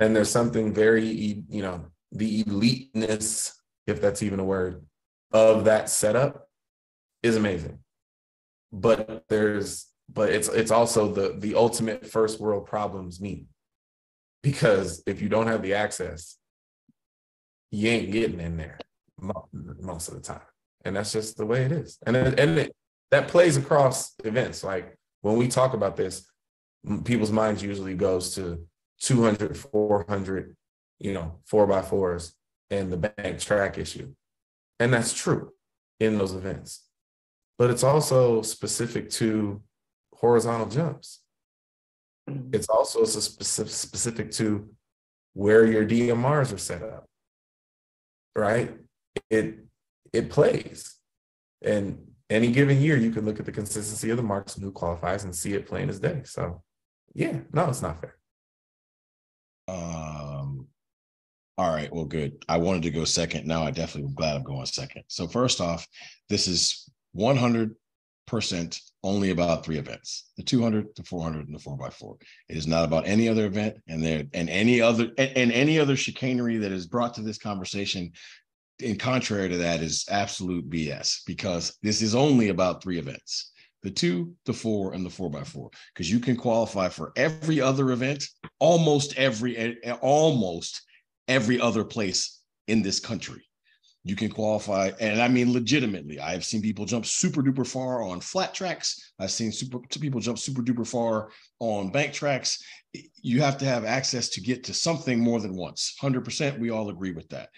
[0.01, 1.07] And there's something very,
[1.49, 3.53] you know, the eliteness,
[3.87, 4.85] if that's even a word,
[5.33, 6.49] of that setup
[7.23, 7.81] is amazing.
[8.73, 13.47] But there's but it's it's also the the ultimate first world problems meet
[14.43, 16.37] because if you don't have the access
[17.71, 18.79] you ain't getting in there
[19.21, 20.41] most of the time
[20.85, 22.77] and that's just the way it is and and it,
[23.11, 26.27] that plays across events like when we talk about this
[27.05, 28.67] people's minds usually goes to
[29.01, 30.57] 200 400
[30.99, 32.35] you know four by fours
[32.71, 34.13] and the bank track issue
[34.81, 35.53] and that's true
[36.01, 36.89] in those events
[37.59, 39.61] but it's also specific to
[40.15, 41.21] horizontal jumps.
[42.29, 42.51] Mm-hmm.
[42.53, 44.69] It's also specific, specific to
[45.35, 47.07] where your DMRs are set up,
[48.37, 48.77] right?
[49.31, 49.59] It
[50.13, 50.95] it plays,
[51.63, 51.99] and
[52.31, 55.25] any given year you can look at the consistency of the marks and who qualifies
[55.25, 56.23] and see it plain as day.
[56.25, 56.63] So,
[57.19, 58.17] yeah, no, it's not fair.
[59.67, 60.69] Um.
[61.59, 61.93] All right.
[61.93, 62.45] Well, good.
[62.49, 63.45] I wanted to go second.
[63.45, 65.03] Now I definitely am glad I'm going second.
[65.09, 65.85] So first off,
[66.29, 67.75] this is 100
[68.29, 72.85] percent only about three events the 200 the 400 and the 4x4 it is not
[72.85, 76.71] about any other event and there and any other and, and any other chicanery that
[76.71, 78.13] is brought to this conversation
[78.81, 83.53] in contrary to that is absolute bs because this is only about three events
[83.83, 87.61] the two the four and the four by four because you can qualify for every
[87.61, 88.25] other event
[88.59, 90.83] almost every eh, eh, almost
[91.29, 93.49] every other place in this country
[94.09, 94.91] you can qualify.
[95.01, 99.13] And I mean, legitimately, I've seen people jump super duper far on flat tracks.
[99.19, 102.63] I've seen super people jump super duper far on bank tracks.
[103.21, 105.95] You have to have access to get to something more than once.
[106.01, 106.59] 100%.
[106.59, 107.51] We all agree with that.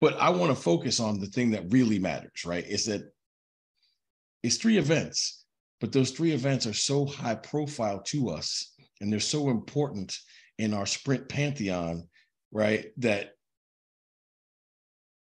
[0.00, 2.66] But I want to focus on the thing that really matters, right?
[2.66, 3.02] Is that
[4.46, 5.44] it's three events,
[5.80, 10.16] but those three events are so high profile to us and they're so important
[10.58, 12.08] in our sprint pantheon,
[12.52, 12.86] right?
[12.98, 13.32] That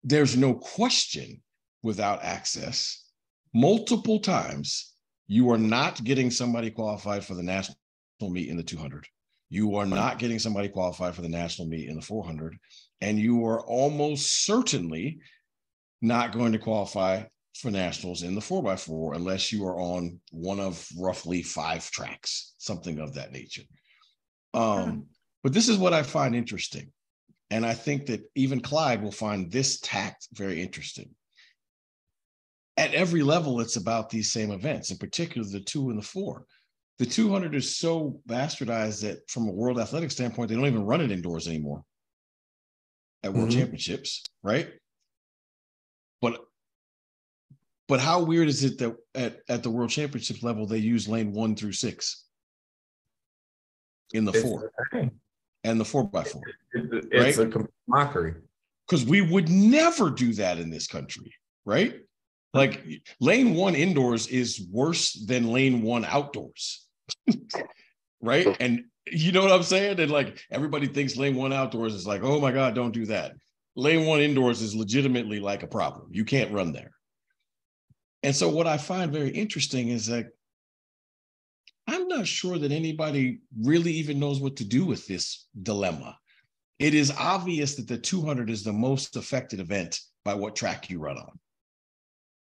[0.03, 1.41] there's no question
[1.83, 3.03] without access
[3.53, 4.95] multiple times
[5.27, 7.77] you are not getting somebody qualified for the national
[8.21, 9.05] meet in the 200
[9.49, 12.57] you are not getting somebody qualified for the national meet in the 400
[13.01, 15.19] and you are almost certainly
[16.01, 17.21] not going to qualify
[17.55, 22.99] for nationals in the 4x4 unless you are on one of roughly five tracks something
[22.99, 23.63] of that nature
[24.53, 25.05] um,
[25.43, 26.91] but this is what i find interesting
[27.53, 31.11] and I think that even Clyde will find this tact very interesting.
[32.77, 36.47] At every level, it's about these same events, in particular the two and the four.
[36.97, 41.01] The 200 is so bastardized that, from a world athletic standpoint, they don't even run
[41.01, 41.83] it indoors anymore
[43.21, 43.59] at World mm-hmm.
[43.59, 44.69] Championships, right?
[46.21, 46.43] But
[47.87, 51.31] but how weird is it that at, at the World Championship level they use lane
[51.33, 52.25] one through six
[54.13, 54.71] in the it's four?
[55.63, 56.41] and the four by four.
[56.73, 57.55] It's right?
[57.55, 58.35] a mockery.
[58.87, 61.33] Because we would never do that in this country,
[61.65, 61.95] right?
[62.53, 62.85] Like
[63.19, 66.85] lane one indoors is worse than lane one outdoors,
[68.21, 68.55] right?
[68.59, 69.99] And you know what I'm saying?
[69.99, 73.33] And like everybody thinks lane one outdoors is like, oh my God, don't do that.
[73.75, 76.09] Lane one indoors is legitimately like a problem.
[76.11, 76.91] You can't run there.
[78.23, 80.27] And so what I find very interesting is that
[81.87, 86.17] I'm not sure that anybody really even knows what to do with this dilemma.
[86.79, 90.99] It is obvious that the 200 is the most affected event by what track you
[90.99, 91.39] run on.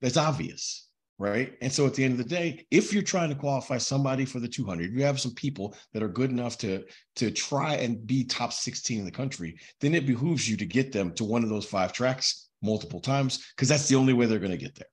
[0.01, 1.53] That's obvious, right?
[1.61, 4.39] And so at the end of the day, if you're trying to qualify somebody for
[4.39, 6.83] the 200, you have some people that are good enough to,
[7.15, 10.91] to try and be top 16 in the country, then it behooves you to get
[10.91, 14.39] them to one of those five tracks multiple times because that's the only way they're
[14.39, 14.87] going to get there.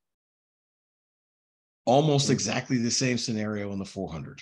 [1.85, 4.41] Almost exactly the same scenario in the 400.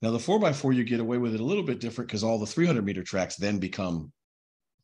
[0.00, 2.46] Now, the 4x4, you get away with it a little bit different because all the
[2.46, 4.12] 300 meter tracks then become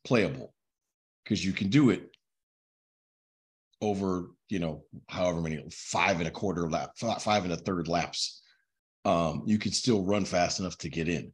[0.03, 0.53] playable
[1.23, 2.09] because you can do it
[3.81, 8.41] over, you know, however many, five and a quarter lap, five and a third laps.
[9.05, 11.31] Um, you can still run fast enough to get in.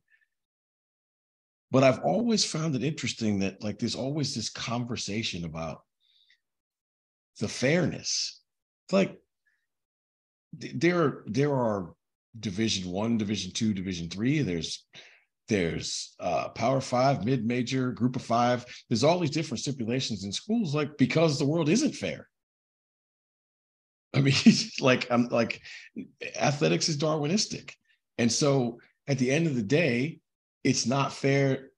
[1.72, 5.82] But I've always found it interesting that, like, there's always this conversation about
[7.40, 8.42] the fairness.
[8.86, 9.18] It's like
[10.54, 11.94] there, there are
[12.40, 14.42] division one division two division three.
[14.42, 14.86] There's
[15.48, 18.66] there's uh, power five mid-major group of five.
[18.88, 22.28] There's all these different stipulations in schools like because the world isn't fair.
[24.14, 24.34] I mean
[24.80, 25.62] like i'm like
[26.40, 27.74] athletics is darwinistic.
[28.18, 30.20] And so at the end of the day
[30.64, 31.72] it's not fair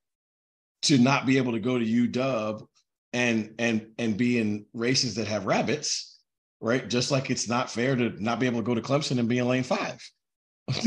[0.84, 2.68] to not be able to go to uw
[3.14, 6.12] and and and be in races that have rabbits
[6.63, 6.89] right?
[6.89, 9.38] Just like it's not fair to not be able to go to clemson and be
[9.38, 9.99] in lane five.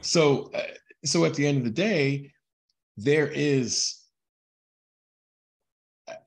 [0.00, 0.62] So uh,
[1.04, 2.32] so at the end of the day
[2.96, 3.96] there is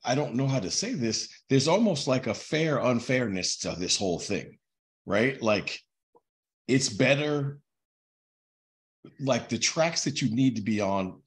[0.04, 3.96] i don't know how to say this there's almost like a fair unfairness to this
[3.96, 4.58] whole thing
[5.06, 5.40] right?
[5.42, 5.80] Like
[6.68, 7.58] it's better
[9.18, 11.20] like the tracks that you need to be on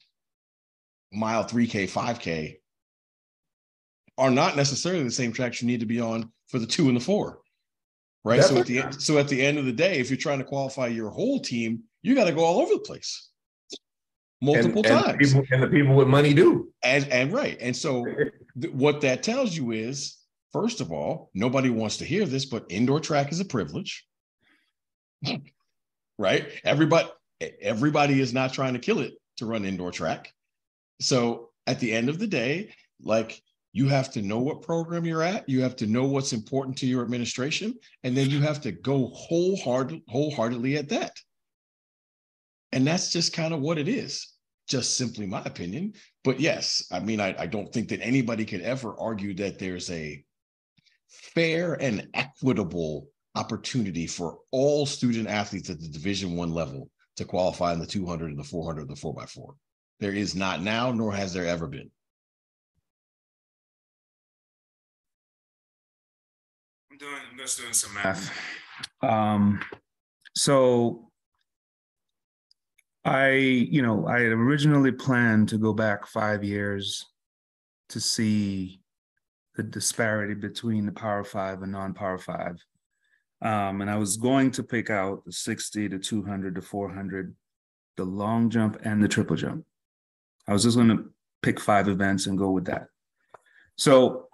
[1.12, 2.56] mile 3k 5k
[4.18, 6.96] are not necessarily the same tracks you need to be on for the two and
[6.96, 7.40] the four
[8.26, 8.44] right?
[8.44, 10.44] so at the end, so at the end of the day, if you're trying to
[10.44, 13.30] qualify your whole team, you got to go all over the place,
[14.42, 15.34] multiple and, and times.
[15.34, 16.74] People, and the people with money do.
[16.84, 18.04] And and right, and so
[18.62, 20.18] th- what that tells you is,
[20.52, 24.06] first of all, nobody wants to hear this, but indoor track is a privilege,
[26.18, 26.50] right?
[26.66, 27.08] Everybody
[27.62, 30.34] everybody is not trying to kill it to run indoor track.
[31.02, 33.42] So at the end of the day, like
[33.76, 35.50] you have to know what program you're at.
[35.50, 37.74] You have to know what's important to your administration.
[38.06, 41.12] And then you have to go wholehearted, wholeheartedly at that.
[42.72, 44.32] And that's just kind of what it is.
[44.70, 45.92] Just simply my opinion.
[46.24, 49.92] But yes i mean I, I don't think that anybody could ever argue that there's
[49.92, 50.24] a
[51.10, 57.74] fair and equitable opportunity for all student athletes at the division one level to qualify
[57.74, 59.54] in the 200 and the 400 and the 4x4
[60.00, 61.92] there is not now nor has there ever been
[67.46, 68.32] just doing some math.
[69.04, 69.62] Um,
[70.36, 71.12] so
[73.04, 77.06] I, you know, I had originally planned to go back five years
[77.90, 78.82] to see
[79.56, 82.58] the disparity between the Power Five and non-Power Five.
[83.44, 87.36] Um, and I was going to pick out the 60, to 200, to 400,
[87.96, 89.66] the long jump, and the triple jump.
[90.48, 91.12] I was just going to
[91.44, 92.88] pick five events and go with that.
[93.76, 94.30] So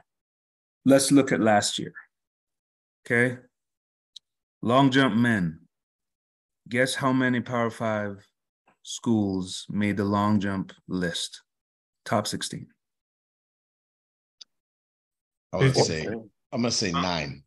[0.85, 1.93] let's look at last year.
[3.05, 3.37] Okay.
[4.61, 5.59] Long jump men.
[6.69, 8.25] Guess how many Power Five
[8.83, 11.41] schools made the long jump list?
[12.05, 12.67] Top 16.
[15.53, 17.43] I would say, I'm going to say nine.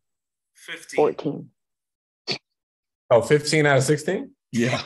[0.55, 0.95] 15.
[0.95, 1.49] 14.
[3.11, 4.31] Oh, 15 out of 16?
[4.51, 4.81] Yeah.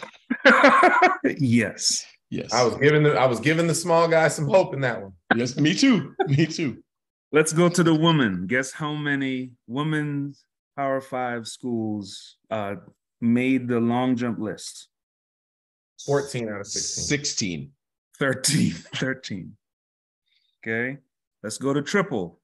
[1.24, 2.06] yes.
[2.30, 2.54] Yes.
[2.54, 5.14] I was giving the I was giving the small guy some hope in that one.
[5.36, 6.14] Yes, me too.
[6.28, 6.84] Me too.
[7.32, 8.46] Let's go to the woman.
[8.46, 10.44] Guess how many women's
[10.80, 12.76] Power Five schools uh,
[13.20, 14.88] made the long jump list?
[16.06, 17.04] 14 out of 16.
[17.04, 17.72] 16.
[18.18, 18.72] 13.
[18.96, 19.52] 13.
[20.66, 20.98] Okay.
[21.44, 22.40] Let's go to triple.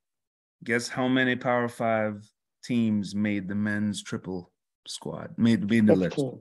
[0.66, 2.30] Guess how many Power Five
[2.62, 4.52] teams made the men's triple
[4.86, 5.30] squad?
[5.38, 6.26] Made, made the 15.
[6.26, 6.38] list?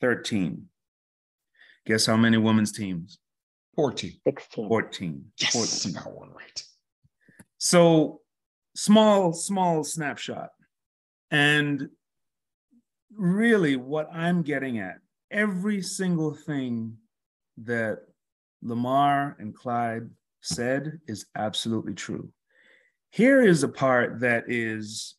[0.00, 0.64] 13.
[1.84, 3.18] Guess how many women's teams?
[3.76, 4.12] 14.
[4.26, 4.66] 16.
[4.66, 5.24] 14.
[5.38, 5.82] Yes.
[5.82, 5.92] 14.
[5.92, 6.64] Got one right.
[7.58, 8.22] So
[8.74, 10.48] small, small snapshot.
[11.32, 11.88] And
[13.16, 14.98] really, what I'm getting at,
[15.30, 16.98] every single thing
[17.56, 18.00] that
[18.62, 20.10] Lamar and Clyde
[20.42, 22.30] said is absolutely true.
[23.10, 25.16] Here is a part that is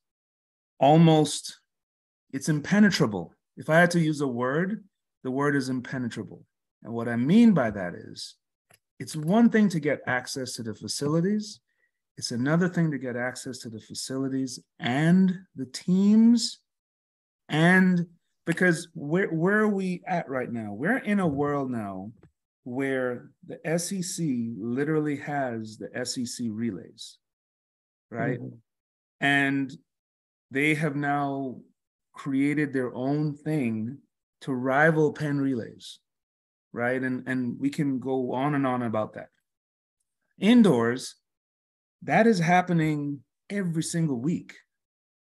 [0.80, 1.60] almost
[2.32, 3.34] it's impenetrable.
[3.58, 4.84] If I had to use a word,
[5.24, 6.44] the word is impenetrable.
[6.84, 8.36] And what I mean by that is
[9.00, 11.60] it's one thing to get access to the facilities,
[12.18, 16.60] it's another thing to get access to the facilities and the teams.
[17.50, 18.08] And
[18.46, 20.74] because where, where are we at right now?
[20.74, 22.12] We're in a world now
[22.64, 24.26] where the SEC
[24.58, 27.18] literally has the SEC relays,
[28.10, 28.40] right?
[28.40, 28.58] Mhm.
[29.20, 29.78] And
[30.52, 31.62] they have now
[32.14, 33.98] created their own thing
[34.42, 36.00] to rival Penn relays,
[36.72, 37.02] right?
[37.02, 39.30] And, and we can go on and on about that.
[40.40, 41.16] Indoors,
[42.04, 44.54] that is happening every single week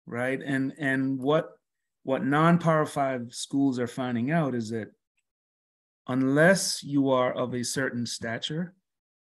[0.06, 1.52] right and and what
[2.04, 4.90] what non-power five schools are finding out is that
[6.08, 8.74] unless you are of a certain stature,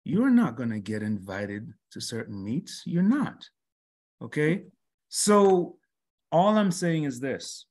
[0.05, 2.83] you're not going to get invited to certain meets.
[2.85, 3.49] You're not.
[4.23, 4.65] Okay.
[5.09, 5.77] So
[6.31, 7.67] all I'm saying is this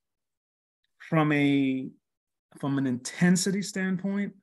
[0.98, 1.88] from a
[2.60, 4.34] from an intensity standpoint,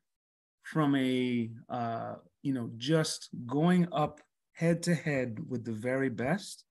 [0.62, 4.20] from a uh, you know, just going up
[4.54, 6.64] head to head with the very best,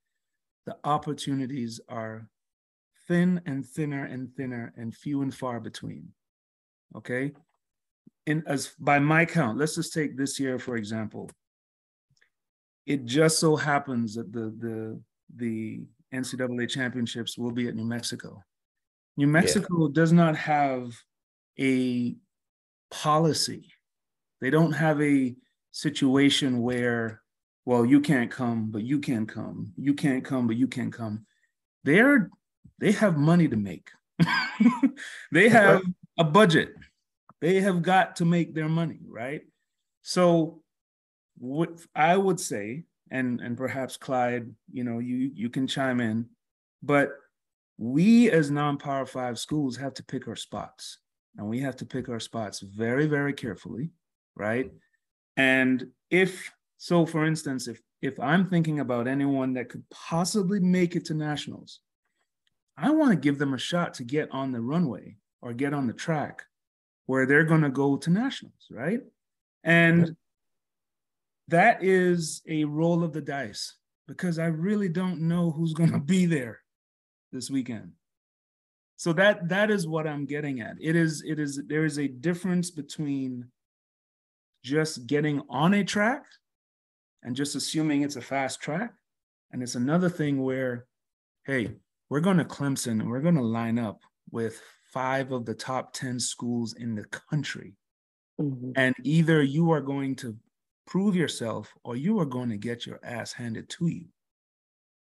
[0.66, 2.28] the opportunities are
[3.08, 6.10] thin and thinner and thinner and few and far between.
[6.96, 7.34] Okay.
[8.26, 11.30] And as by my count, let's just take this year, for example.
[12.86, 15.00] It just so happens that the the
[15.36, 15.82] the
[16.14, 18.42] NCAA championships will be at New Mexico.
[19.18, 19.94] New Mexico yeah.
[19.94, 20.94] does not have
[21.60, 22.16] a
[22.92, 23.72] policy.
[24.42, 25.36] They don't have a
[25.72, 27.22] situation where,
[27.66, 29.74] well, you can't come, but you can come.
[29.78, 31.26] You can't come, but you can come.
[31.84, 32.30] They're
[32.80, 33.90] they have money to make.
[35.32, 35.82] they have
[36.18, 36.74] a budget.
[37.42, 39.42] They have got to make their money, right?
[40.02, 40.62] So
[41.38, 46.28] what I would say, and and perhaps Clyde, you know, you you can chime in,
[46.82, 47.12] but
[47.78, 51.00] we as non-power five schools have to pick our spots.
[51.38, 53.90] And we have to pick our spots very, very carefully,
[54.36, 54.70] right?
[55.36, 56.52] And if
[56.84, 61.14] so, for instance, if if I'm thinking about anyone that could possibly make it to
[61.14, 61.80] nationals,
[62.78, 65.88] I want to give them a shot to get on the runway or get on
[65.88, 66.42] the track
[67.06, 69.00] where they're going to go to nationals, right?
[69.64, 70.18] And
[71.48, 76.02] that is a roll of the dice because I really don't know who's going to
[76.02, 76.60] be there
[77.32, 77.94] this weekend.
[78.98, 80.76] So that that is what I'm getting at.
[80.82, 83.46] It is it is there is a difference between
[84.66, 86.24] just getting on a track
[87.24, 88.94] and just assuming it's a fast track
[89.52, 90.86] and it's another thing where
[91.46, 91.76] hey,
[92.10, 94.02] we're going to Clemson and we're going to line up
[94.32, 94.62] with
[94.94, 97.74] five of the top 10 schools in the country.
[98.40, 98.72] Mm-hmm.
[98.76, 100.36] And either you are going to
[100.86, 104.06] prove yourself or you are going to get your ass handed to you.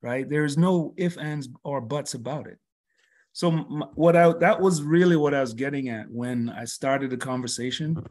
[0.00, 0.28] Right?
[0.28, 2.58] There's no if, ands, or buts about it.
[3.32, 3.50] So
[3.94, 8.04] what I that was really what I was getting at when I started the conversation.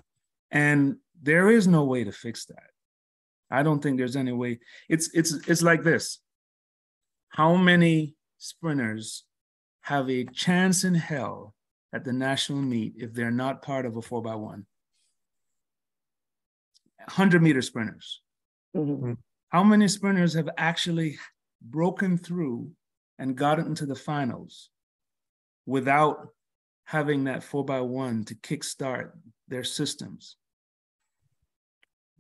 [0.50, 2.72] And there is no way to fix that.
[3.52, 4.60] I don't think there's any way.
[4.90, 6.20] It's it's it's like this.
[7.30, 9.24] How many sprinters
[9.82, 11.54] have a chance in hell
[11.94, 14.66] at the national meet if they're not part of a four by one.
[17.06, 18.22] 100 meter sprinters.
[18.76, 19.14] Mm-hmm.
[19.50, 21.18] How many sprinters have actually
[21.62, 22.72] broken through
[23.20, 24.70] and gotten into the finals
[25.66, 26.30] without
[26.86, 29.12] having that four by one to kickstart
[29.48, 30.38] their systems?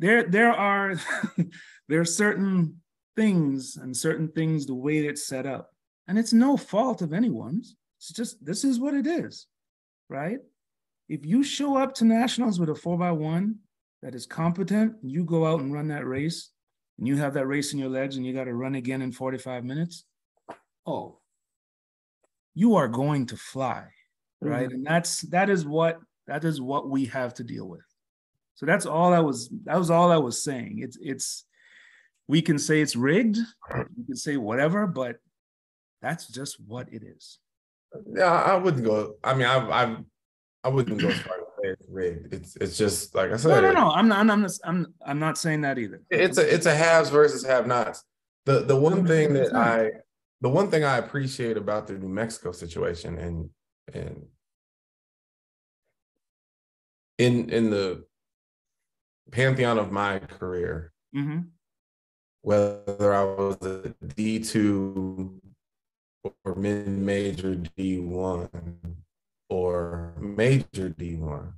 [0.01, 0.95] There, there are
[1.87, 2.81] there are certain
[3.15, 5.71] things and certain things the way it's set up
[6.11, 7.77] and it's no fault of anyone's.
[7.97, 9.47] It's just, this is what it is,
[10.09, 10.39] right?
[11.07, 13.59] If you show up to nationals with a four by one
[14.01, 16.49] that is competent, you go out and run that race,
[16.97, 19.11] and you have that race in your legs and you got to run again in
[19.11, 20.03] 45 minutes,
[20.85, 21.19] oh,
[22.55, 23.85] you are going to fly,
[24.41, 24.67] right?
[24.67, 24.75] Mm-hmm.
[24.75, 27.85] And that's that is what that is what we have to deal with.
[28.55, 30.79] So that's all I was that was all I was saying.
[30.81, 31.45] It's it's
[32.27, 33.37] we can say it's rigged,
[33.97, 35.17] we can say whatever, but
[36.01, 37.39] that's just what it is.
[38.13, 39.15] Yeah, I wouldn't go.
[39.23, 39.97] I mean, I I
[40.63, 42.33] I wouldn't go as far as say it's rigged.
[42.33, 43.49] It's it's just like I said.
[43.49, 43.91] No, no, no.
[43.91, 44.29] I'm not.
[44.29, 44.51] I'm not.
[44.63, 46.01] I'm I'm not saying that either.
[46.09, 48.03] It's a it's a haves versus have-nots.
[48.45, 49.91] The the one thing that I
[50.41, 53.49] the one thing I appreciate about the New Mexico situation and
[53.93, 54.25] and
[57.17, 58.05] in in the
[59.31, 61.39] pantheon of my career, mm-hmm.
[62.41, 65.41] whether I was a D two
[66.43, 68.49] or mid-major D1
[69.49, 71.53] or major D1.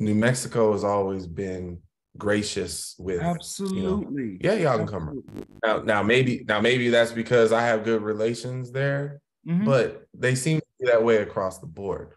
[0.00, 1.80] New Mexico has always been
[2.18, 5.22] gracious with absolutely you know, yeah y'all can come
[5.64, 9.64] now now maybe now maybe that's because i have good relations there mm-hmm.
[9.64, 12.12] but they seem to be that way across the board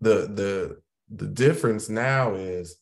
[0.00, 0.80] the the
[1.14, 2.76] the difference now is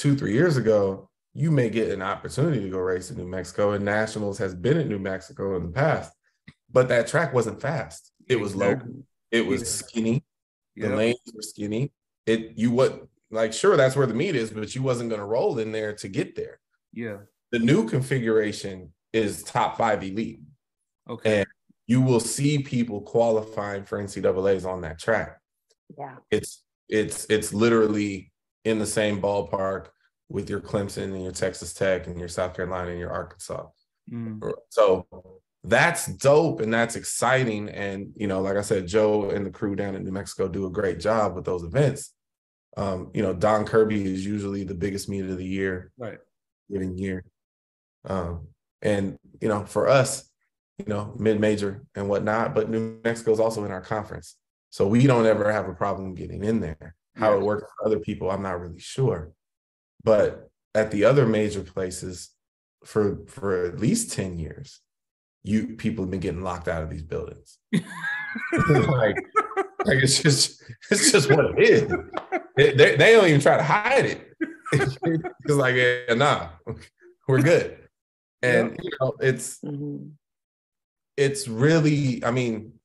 [0.00, 3.72] two three years ago you may get an opportunity to go race in new mexico
[3.72, 6.12] and nationals has been in new mexico in the past
[6.72, 8.12] but that track wasn't fast.
[8.28, 8.92] It was exactly.
[8.92, 9.02] low.
[9.30, 9.66] It was yeah.
[9.66, 10.24] skinny.
[10.76, 10.96] The yep.
[10.96, 11.92] lanes were skinny.
[12.26, 15.26] It you what like sure that's where the meet is, but you wasn't going to
[15.26, 16.60] roll in there to get there.
[16.92, 17.18] Yeah.
[17.52, 20.40] The new configuration is top five elite.
[21.08, 21.40] Okay.
[21.40, 21.46] And
[21.86, 25.38] you will see people qualifying for NCAA's on that track.
[25.98, 26.16] Yeah.
[26.30, 28.29] It's it's it's literally
[28.64, 29.86] in the same ballpark
[30.28, 33.66] with your Clemson and your Texas Tech and your South Carolina and your Arkansas.
[34.10, 34.52] Mm.
[34.68, 35.06] So
[35.64, 37.68] that's dope and that's exciting.
[37.68, 40.66] And you know, like I said, Joe and the crew down in New Mexico do
[40.66, 42.14] a great job with those events.
[42.76, 46.18] Um, you know, Don Kirby is usually the biggest meet of the year, Right.
[46.70, 47.24] given year.
[48.04, 48.48] Um,
[48.80, 50.30] and you know, for us,
[50.78, 54.36] you know, mid-major and whatnot, but New Mexico is also in our conference.
[54.70, 56.94] So we don't ever have a problem getting in there.
[57.16, 59.32] How it works for other people, I'm not really sure.
[60.04, 62.30] But at the other major places,
[62.84, 64.80] for for at least 10 years,
[65.42, 67.58] you people have been getting locked out of these buildings.
[67.72, 69.16] like,
[69.84, 71.92] like it's just it's just what it is.
[72.56, 74.32] They, they, they don't even try to hide it.
[74.72, 74.96] it's
[75.48, 76.48] like, yeah, nah,
[77.28, 77.76] we're good.
[78.42, 80.12] And you know, it's Mhm.
[81.16, 82.79] it's really, I mean,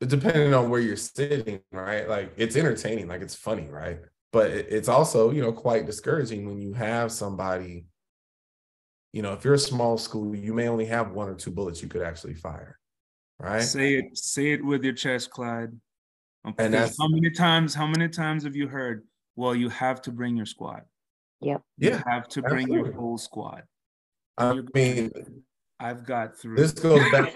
[0.00, 2.08] depending on where you're sitting, right?
[2.08, 3.98] Like it's entertaining, like it's funny, right?
[4.32, 7.84] But it's also, you know, quite discouraging when you have somebody,
[9.12, 11.82] you know, if you're a small school, you may only have one or two bullets
[11.82, 12.78] you could actually fire,
[13.38, 13.60] right?
[13.60, 15.72] Say it, say it with your chest, Clyde.
[16.44, 19.04] Um, And that's- how many times, how many times have you heard,
[19.36, 20.82] well, you have to bring your squad.
[21.40, 21.62] Yep.
[21.78, 22.92] You Yeah, have to bring your absolutely.
[22.92, 23.62] whole squad.
[24.38, 25.10] I mean,
[25.78, 26.56] I've got three.
[26.56, 27.34] this goes back,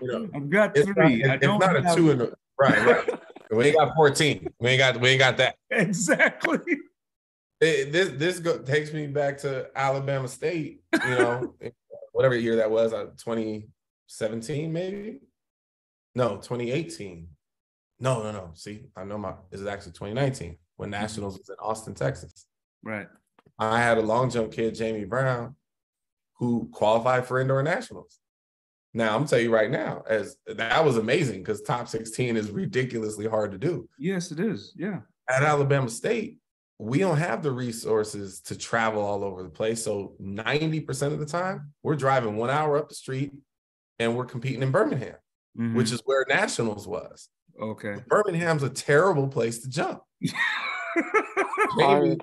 [0.00, 1.24] you know, I've got it's not, three.
[1.24, 3.20] I it's don't not a two in the right, right.
[3.50, 4.48] We ain't got 14.
[4.58, 5.56] We ain't got we ain't got that.
[5.70, 6.58] Exactly.
[7.60, 11.54] It- this this go, takes me back to Alabama State, you know,
[12.12, 15.20] whatever year that was, uh, 2017 maybe.
[16.14, 17.28] No, 2018.
[18.00, 18.50] No, no, no.
[18.54, 22.46] See, I know my this is actually 2019 when Nationals was in Austin, Texas.
[22.82, 23.06] Right.
[23.58, 25.54] I had a long jump kid, Jamie Brown,
[26.38, 28.18] who qualified for indoor nationals.
[28.96, 32.50] Now I'm gonna tell you right now, as that was amazing because top 16 is
[32.50, 34.72] ridiculously hard to do Yes, it is.
[34.76, 35.00] Yeah.
[35.28, 36.38] at Alabama State,
[36.78, 39.82] we don't have the resources to travel all over the place.
[39.82, 43.32] So 90% of the time, we're driving one hour up the street
[43.98, 45.16] and we're competing in Birmingham,
[45.58, 45.74] Mhm.
[45.74, 47.28] which is where Nationals was.
[47.60, 47.96] okay.
[48.08, 50.02] Birmingham's a terrible place to jump.
[50.96, 52.22] Hard.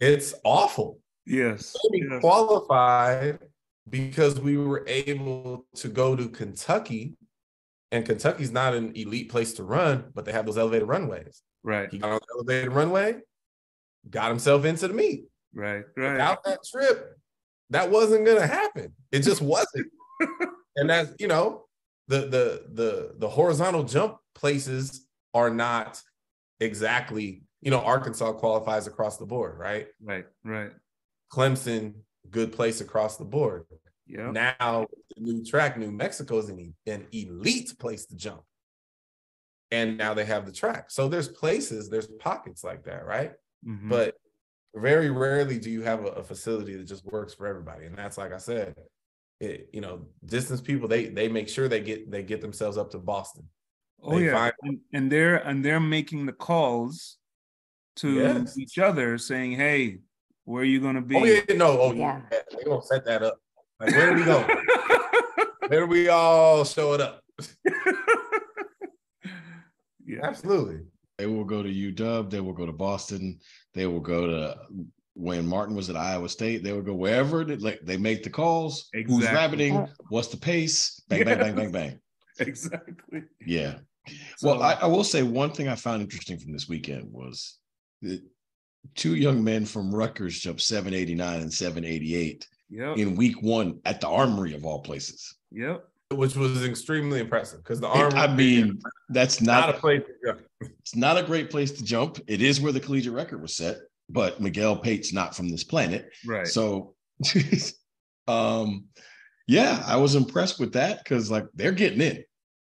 [0.00, 0.98] It's awful.
[1.26, 1.76] yes.
[1.90, 2.20] We yes.
[2.20, 3.38] qualified
[3.88, 7.16] because we were able to go to Kentucky,
[7.92, 11.42] and Kentucky's not an elite place to run, but they have those elevated runways.
[11.62, 11.90] Right.
[11.90, 13.16] He got on the elevated runway,
[14.08, 15.24] got himself into the meet.
[15.52, 15.84] Right.
[15.96, 16.12] Right.
[16.12, 17.16] without that trip,
[17.70, 18.92] that wasn't gonna happen.
[19.10, 19.88] It just wasn't.
[20.76, 21.64] and that's you know,
[22.08, 26.00] the the the the horizontal jump places are not
[26.60, 29.88] exactly, you know, Arkansas qualifies across the board, right?
[30.00, 30.26] Right.
[30.44, 30.70] Right.
[31.32, 31.94] Clemson,
[32.30, 33.64] good place across the board.
[34.06, 34.30] Yeah.
[34.30, 38.42] Now the new track, New Mexico is an, an elite place to jump.
[39.70, 40.90] And now they have the track.
[40.90, 43.32] So there's places, there's pockets like that, right?
[43.66, 43.90] Mhm.
[43.90, 44.14] but
[44.74, 48.16] very rarely do you have a, a facility that just works for everybody and that's
[48.16, 48.74] like i said
[49.40, 52.88] it, you know distance people they they make sure they get they get themselves up
[52.90, 53.44] to boston
[54.02, 54.32] oh they yeah.
[54.32, 57.18] find- And, and they're and they're making the calls
[57.96, 58.56] to Yes.
[58.56, 59.98] each other saying, hey,
[60.44, 61.16] where are you gonna be?
[61.16, 62.20] oh yeah no oh Yeah.
[62.30, 63.38] yeah they gonna set that up
[63.78, 64.40] like where do we go
[65.68, 67.22] where do we all show it up
[70.06, 70.20] yeah.
[70.22, 70.80] absolutely
[71.18, 72.30] They will go to UW.
[72.30, 73.38] They will go to Boston.
[73.74, 74.56] They will go to
[75.14, 76.64] when Martin was at Iowa State.
[76.64, 78.88] They will go wherever they, like, they make the calls.
[78.94, 79.86] Who's rabbiting?
[80.08, 81.02] What's the pace?
[81.08, 82.00] Bang, bang, bang, bang, bang.
[82.38, 83.24] Exactly.
[83.44, 83.74] Yeah.
[84.42, 87.58] Well, I, I will say one thing I found interesting from this weekend was
[88.00, 88.22] that
[88.94, 92.98] two young men from Rutgers jumped 789 and 788 Yep.
[92.98, 95.36] in week one at the Armory of all places.
[95.50, 95.84] Yep.
[96.12, 100.02] which was extremely impressive because the It- arm I mean, that's not not a place
[100.04, 100.38] to go.
[100.80, 102.18] it's not a great place to jump.
[102.26, 103.78] It is where the collegiate record was set,
[104.08, 106.10] but Miguel Pate's not from this planet.
[106.26, 106.46] Right.
[106.48, 106.94] So
[108.28, 108.84] um
[109.46, 112.24] yeah, I was impressed with that because like they're getting in.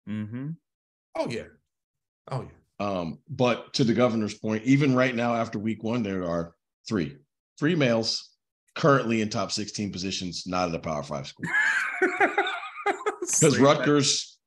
[0.09, 0.49] mm-hmm.
[1.17, 1.45] oh yeah
[2.31, 2.49] oh yeah
[2.81, 6.55] Um, but to the governor's point, even right now after week one, there are
[6.89, 7.17] three,
[7.59, 8.31] three males
[8.75, 11.47] currently in top 16 positions, not at a power five school.
[13.21, 14.39] Because Rutgers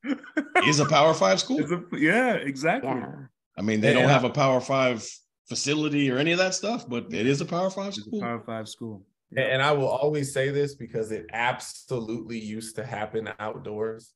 [0.68, 1.60] is a power five school.
[1.64, 2.90] A- yeah, exactly.
[2.90, 3.14] Yeah.
[3.58, 5.08] I mean, they don't have a power five
[5.48, 8.20] facility or any of that stuff, but it is a power five It's a school.
[8.20, 9.06] Power Five school.
[9.32, 14.12] And- And I will always say this because it absolutely used to happen outdoors,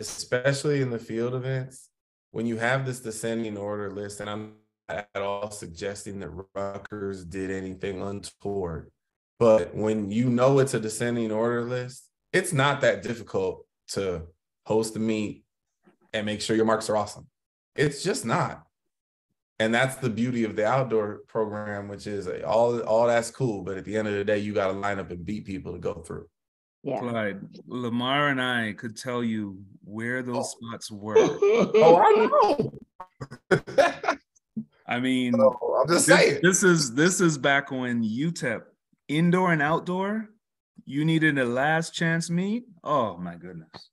[0.00, 1.90] especially in the field events.
[2.36, 4.56] When you have this descending order list, and I'm
[4.90, 8.90] not at all suggesting that Rutgers did anything untoward,
[9.38, 14.24] but when you know it's a descending order list, it's not that difficult to
[14.66, 15.44] host a meet
[16.12, 17.26] and make sure your marks are awesome.
[17.74, 18.66] It's just not
[19.58, 23.78] and that's the beauty of the outdoor program which is all all that's cool but
[23.78, 25.78] at the end of the day you got to line up and beat people to
[25.78, 26.28] go through
[26.86, 27.00] Yeah.
[27.00, 30.68] Clyde, Lamar and I could tell you where those oh.
[30.70, 31.16] spots were.
[31.18, 32.72] Oh, I know.
[34.86, 36.40] I mean, Oh, I'm just this, saying.
[36.44, 38.62] this is this is back when UTEP
[39.08, 40.28] indoor and outdoor.
[40.84, 42.66] You needed a last chance meet.
[42.84, 43.90] Oh my goodness,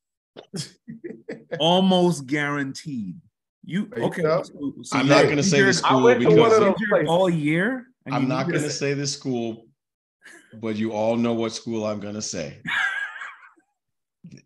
[1.60, 3.16] almost guaranteed.
[3.66, 4.22] You There you okay?
[4.22, 4.44] so-
[4.84, 6.60] so I'm not going to say you're- the I school went to one because of
[6.60, 7.10] you're those places.
[7.10, 7.88] all year.
[8.12, 9.66] I'm not going to say the school,
[10.60, 12.62] but you all know what school I'm going to say.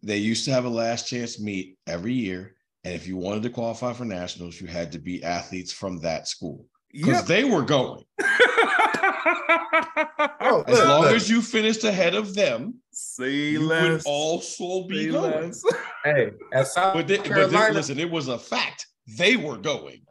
[0.03, 2.55] they used to have a last chance meet every year.
[2.83, 6.27] And if you wanted to qualify for nationals, you had to be athletes from that
[6.27, 7.25] school because Yep.
[7.25, 8.03] they were going.
[10.39, 11.15] Oh, As long look.
[11.15, 15.47] as you finished ahead of them, Say you would also be say going.
[15.47, 15.63] less.
[16.05, 18.87] Hey, at South But, they, but they- Carolina, listen, it was a fact.
[19.17, 20.01] They were going.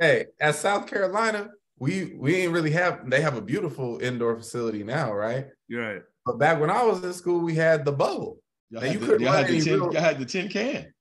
[0.00, 3.08] hey, at South Carolina, we we ain't really have.
[3.08, 5.46] They have a beautiful indoor facility now, right?
[5.68, 6.02] You're right.
[6.24, 8.38] But back when I was in school, we had the bubble.
[8.70, 10.24] Y'all Now, had, you the, couldn't y'all run had the tin, real- y'all had the
[10.24, 10.94] tin can.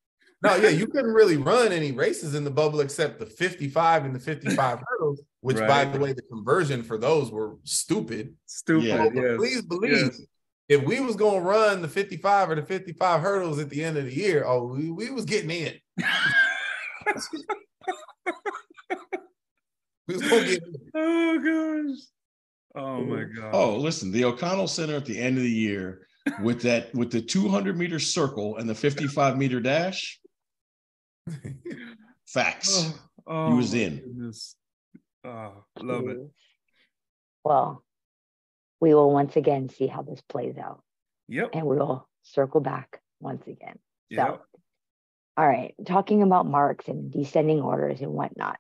[0.44, 4.16] No, yeah, you couldn't really run any races in the bubble except the 55 and
[4.16, 8.36] the 55 hurdles, which, by the way, the conversion for those were stupid.
[8.46, 8.86] Stupid.
[8.86, 9.06] Yeah.
[9.06, 9.38] But yes.
[9.38, 10.22] please believe, yes.
[10.68, 14.06] if we was gonna run the 55 or the 55 hurdles at the end of
[14.06, 15.74] the year, oh, we, we was getting in.
[20.14, 20.74] we was gonna get in.
[20.96, 22.00] Oh gosh.
[22.76, 23.52] Oh my god.
[23.54, 26.08] Oh, listen, the O'Connell Center at the end of the year
[26.42, 30.20] with that with the 200 meter circle and the 55 meter dash.
[32.28, 32.94] Facts.
[32.96, 33.98] Oh, oh He was in.
[34.00, 34.56] goodness.
[35.26, 36.18] Oh, love it.
[37.44, 37.84] Well,
[38.80, 40.82] we will once again see how this plays out
[41.30, 41.52] Yep.
[41.54, 43.78] and we will circle back once again.
[44.12, 44.42] So, Yep.
[45.38, 48.60] all right, talking about marks and descending orders and whatnot.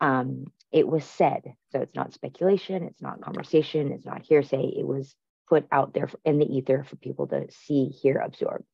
[0.00, 4.74] Um, it was said, so it's not speculation, it's not conversation, it's not hearsay.
[4.76, 5.14] It was
[5.48, 8.64] put out there in the ether for people to see, hear, absorb.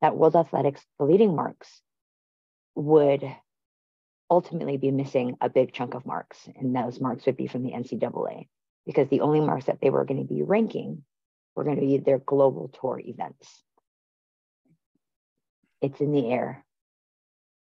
[0.00, 1.82] That World Athletics, the leading marks,
[2.76, 3.24] would
[4.30, 7.72] ultimately be missing a big chunk of marks, and those marks would be from the
[7.72, 8.46] NCAA
[8.86, 11.02] because the only marks that they were going to be ranking
[11.56, 13.64] were going to be their global tour events.
[15.82, 16.64] It's in the air.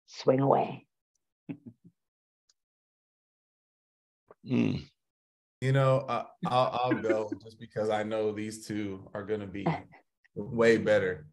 [0.06, 0.86] Swing away.
[4.48, 4.84] Mm.
[5.60, 9.66] You know, uh, I'll, I'll go just because I know these two are gonna be
[10.34, 11.26] way better.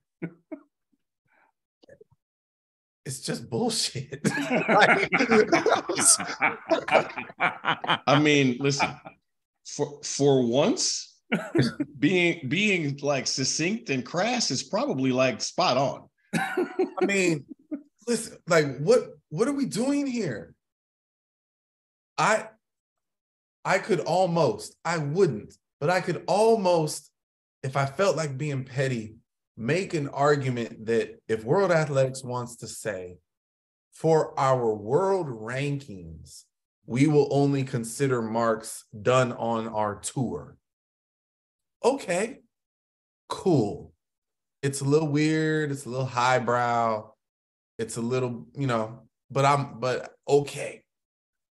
[3.05, 4.21] It's just bullshit.
[4.69, 5.09] Like-
[8.07, 8.89] I mean, listen,
[9.65, 11.19] for for once,
[11.99, 16.07] being being like succinct and crass is probably like spot on.
[16.35, 17.45] I mean,
[18.07, 20.53] listen, like what what are we doing here?
[22.17, 22.47] I
[23.63, 27.11] I could almost, I wouldn't, but I could almost,
[27.63, 29.15] if I felt like being petty,
[29.57, 33.17] make an argument that if World Athletics wants to say,
[33.91, 36.45] for our world rankings,
[36.85, 40.57] we will only consider marks done on our tour.
[41.83, 42.39] Okay,
[43.27, 43.93] cool.
[44.63, 47.11] It's a little weird, it's a little highbrow,
[47.77, 50.83] it's a little, you know, but I'm, but okay.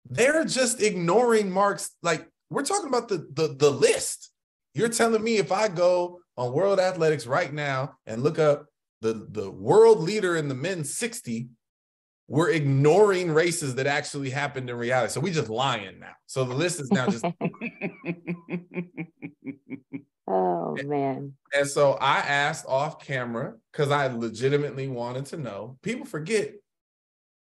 [0.09, 1.91] They're just ignoring marks.
[2.01, 4.31] Like we're talking about the the the list.
[4.73, 8.65] You're telling me if I go on World Athletics right now and look up
[9.01, 11.49] the the world leader in the men's 60,
[12.27, 15.13] we're ignoring races that actually happened in reality.
[15.13, 16.13] So we just lying now.
[16.27, 17.25] So the list is now just
[20.27, 21.33] Oh man.
[21.53, 25.77] And so I asked off camera because I legitimately wanted to know.
[25.81, 26.53] People forget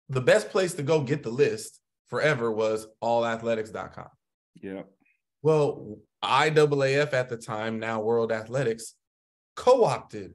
[0.10, 4.08] the best place to go get the list forever was allathletics.com.
[4.56, 4.88] yep.
[5.42, 8.96] Well, IAAF at the time, now World Athletics,
[9.56, 10.34] co opted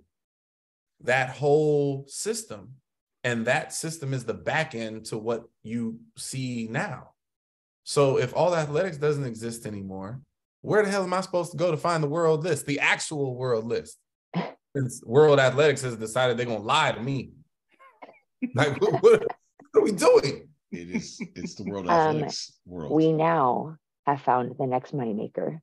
[1.03, 2.75] that whole system.
[3.23, 7.11] And that system is the back end to what you see now.
[7.85, 10.21] So if All Athletics doesn't exist anymore,
[10.62, 13.37] where the hell am I supposed to go to find the world list, the actual
[13.37, 13.99] world list?
[14.77, 17.33] Since World Athletics has decided they're going to lie to me.
[18.55, 19.23] Like, what, what
[19.75, 20.50] are we doing?
[20.73, 22.93] It is it's the world Um, athletics world.
[22.93, 25.61] We now have found the next moneymaker.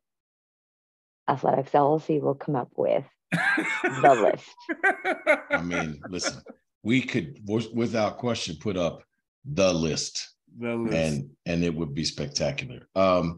[1.28, 4.56] Athletics LLC will come up with the list.
[5.52, 6.42] I mean, listen,
[6.84, 9.04] we could w- without question put up
[9.46, 10.94] the list The list.
[10.96, 12.88] and and it would be spectacular.
[12.96, 13.38] Um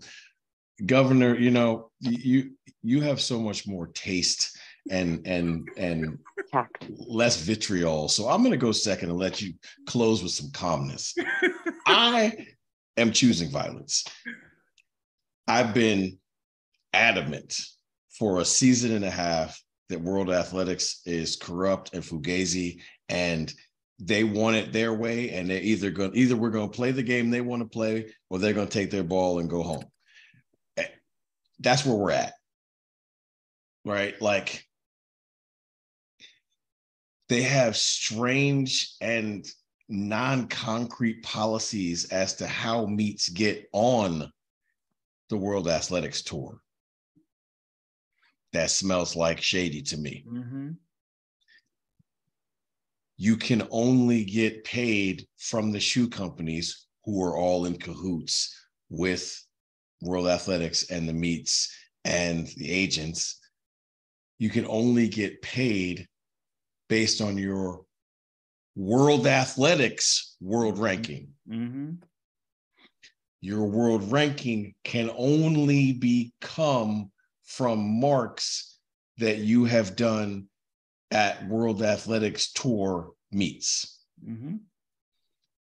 [0.86, 2.52] governor, you know, you
[2.84, 4.58] you have so much more taste
[4.90, 6.18] and and and
[6.52, 6.88] Tact.
[6.90, 8.08] less vitriol.
[8.08, 9.54] So I'm going to go second and let you
[9.86, 11.14] close with some calmness.
[11.90, 12.48] I
[12.98, 14.06] am choosing violence.
[15.48, 16.20] I've been
[16.94, 17.56] adamant
[18.18, 19.60] for a season and a half
[19.90, 23.52] that World Athletics is corrupt and fugazi, and
[24.00, 27.04] they want it their way, and they're either going either we're going to play the
[27.04, 29.84] game they want to play, or they're going to take their ball and go home.
[30.78, 30.86] Eh,
[31.60, 32.34] That's where we're at,
[33.84, 34.20] right?
[34.22, 34.64] Like
[37.30, 39.46] they have strange and
[39.90, 44.32] non-concrete policies as to how meets get on
[45.30, 46.62] the World Athletics Tour.
[48.54, 50.24] That smells like shady to me.
[50.28, 50.78] Mhm.
[53.18, 58.56] You can only get paid from the shoe companies who are all in cahoots
[58.90, 59.46] with
[60.02, 61.70] World Athletics and the meets
[62.06, 63.40] and the agents.
[64.38, 66.08] You can only get paid
[66.88, 67.86] based on your
[68.80, 71.34] World Athletics world ranking.
[71.46, 72.02] Mhm.
[73.42, 77.10] your world ranking can only become
[77.44, 78.78] from marks
[79.18, 80.46] that you have done
[81.12, 84.00] at World Athletics Tour meets.
[84.26, 84.60] Mhm.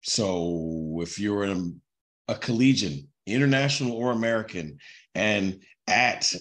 [0.03, 1.81] So if you're in
[2.29, 4.79] a, a collegian, international or American,
[5.15, 6.33] and at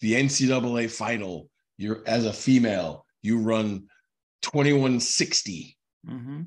[0.00, 3.88] the NCAA final, you're as a female, you run
[4.52, 5.76] 2160
[6.06, 6.46] Mhm.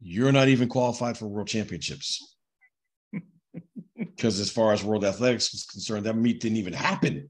[0.00, 2.36] you're not even qualified for world championships.
[3.96, 7.28] Because as far as world athletics is concerned, that meet didn't even happen.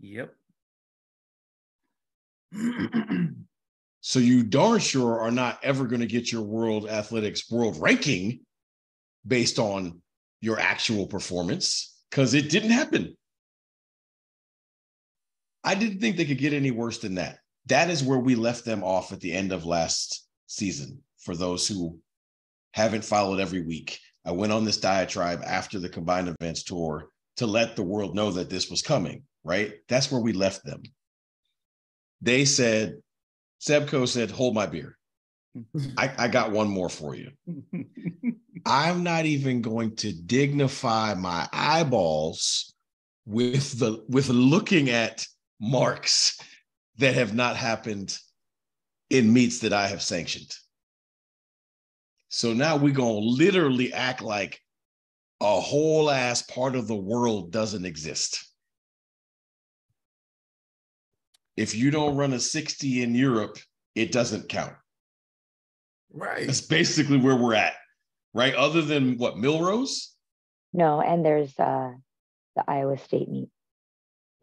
[0.00, 0.34] Yep.
[4.06, 8.40] So you darn sure are not ever going to get your world athletics world ranking
[9.26, 10.02] based on
[10.42, 13.16] your actual performance because it didn't happen.
[15.64, 17.38] I didn't think they could get any worse than that.
[17.66, 21.00] That is where we left them off at the end of last season.
[21.18, 21.98] For those who
[22.72, 27.46] haven't followed every week, I went on this diatribe after the combined events tour to
[27.46, 29.74] let the world know that this was coming, right?
[29.88, 30.82] That's where we left them.
[32.20, 32.96] They said,
[33.58, 34.98] Seb Coe said, hold my beer.
[35.96, 37.30] I, I got one more for you.
[38.66, 42.74] I'm not even going to dignify my eyeballs
[43.26, 45.26] with the with looking at
[45.60, 46.38] marks
[46.98, 48.16] that have not happened
[49.10, 50.54] in meets that I have sanctioned.
[52.28, 54.60] So now we're gonna literally act like
[55.40, 58.44] a whole ass part of the world doesn't exist.
[61.56, 63.58] If you don't run a 60 in Europe,
[63.94, 64.72] it doesn't count.
[66.12, 66.46] Right.
[66.46, 67.74] That's basically where we're at,
[68.32, 68.54] right?
[68.54, 70.08] Other than what Millrose,
[70.72, 71.92] No, and there's uh
[72.56, 73.48] the Iowa State meet.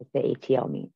[0.00, 0.90] It's the ATL meet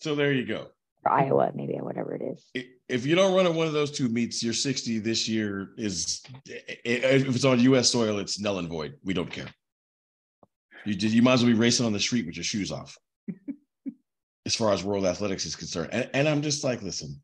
[0.00, 0.68] so there you go.
[1.04, 2.66] or Iowa, maybe or whatever it is.
[2.88, 6.22] If you don't run at one of those two meets, your 60 this year is
[6.46, 8.94] if it's on US soil, it's null and void.
[9.04, 9.48] We don't care.
[10.84, 12.96] You you might as well be racing on the street with your shoes off.
[14.46, 15.90] as far as world athletics is concerned.
[15.92, 17.20] And, and I'm just like, listen,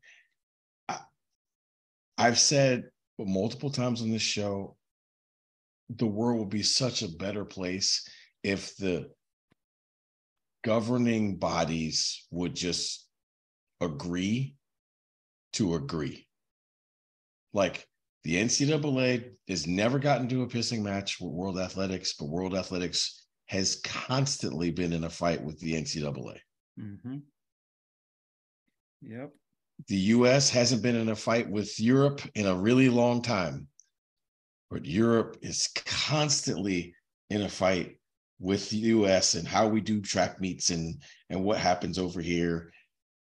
[0.87, 0.99] I,
[2.17, 2.85] I've said
[3.19, 4.77] multiple times on this show,
[5.89, 8.07] the world will be such a better place
[8.43, 9.09] if the
[10.63, 13.07] governing bodies would just
[13.81, 14.55] agree
[15.53, 16.27] to agree.
[17.53, 17.87] Like
[18.23, 23.25] the NCAA has never gotten to a pissing match with World Athletics, but World Athletics
[23.47, 26.39] has constantly been in a fight with the NCAA.
[26.77, 27.21] Mhm.
[29.01, 29.33] Yep.
[29.87, 33.67] The US hasn't been in a fight with Europe in a really long time,
[34.69, 36.95] but Europe is constantly
[37.29, 37.99] in a fight
[38.39, 42.71] with the US and how we do track meets and and what happens over here.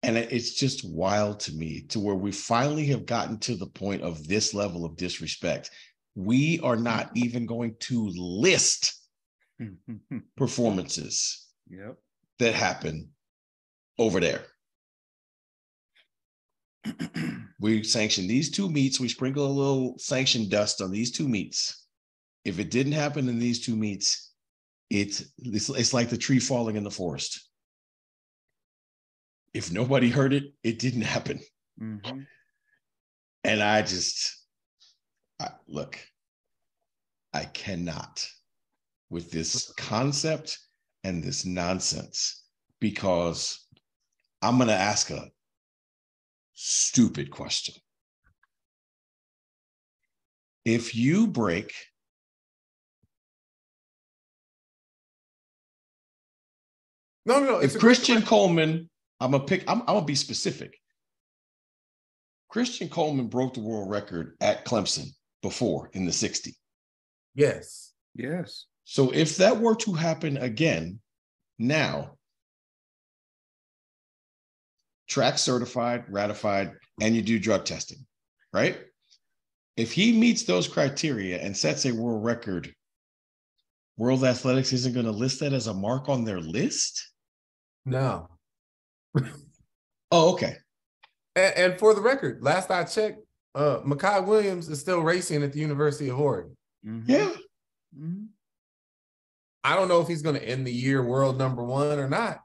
[0.04, 4.02] And it's just wild to me to where we finally have gotten to the point
[4.02, 5.70] of this level of disrespect.
[6.16, 8.94] We are not even going to list
[10.36, 11.96] performances yep.
[12.40, 13.10] that happen
[13.96, 14.42] over there.
[17.60, 18.98] we sanction these two meets.
[18.98, 21.86] We sprinkle a little sanction dust on these two meets.
[22.44, 24.31] If it didn't happen in these two meets,
[24.90, 27.48] it's it's, it's like the tree falling in the forest.
[29.54, 31.40] If nobody heard it, it didn't happen.
[31.80, 32.26] Mhm.
[33.44, 34.46] And I just
[35.40, 35.98] I, look,
[37.32, 38.26] I cannot
[39.10, 40.58] with this concept
[41.04, 42.44] and this nonsense
[42.80, 43.66] because
[44.40, 45.30] I'm going to ask a
[46.54, 47.74] stupid question.
[50.64, 51.74] If you break
[57.24, 57.58] No, no, no.
[57.58, 58.22] if Christian.
[58.22, 58.88] Coleman,
[59.20, 60.76] I'm gonna pick, I'm, I'm gonna be specific.
[62.48, 65.08] Christian Coleman broke the world record at Clemson
[65.40, 66.54] before in the 60.
[67.34, 67.92] Yes.
[68.14, 68.66] Yes.
[68.84, 71.00] So if that were to happen again
[71.58, 72.18] now,
[75.08, 78.04] track certified, ratified, and you do drug testing,
[78.52, 78.78] right?
[79.76, 82.74] If he meets those criteria and sets a world record,
[83.96, 87.11] World Athletics isn't going to list that as a mark on their list?
[87.84, 88.28] No.
[90.10, 90.56] Oh, okay.
[91.34, 93.18] And, and for the record, last I checked,
[93.54, 96.56] uh, Makai Williams is still racing at the University of Oregon.
[96.86, 97.04] Mhm.
[97.06, 97.32] Yeah.
[97.98, 98.28] Mhm.
[99.64, 102.40] I don't know if he's going to end the year world number one or not,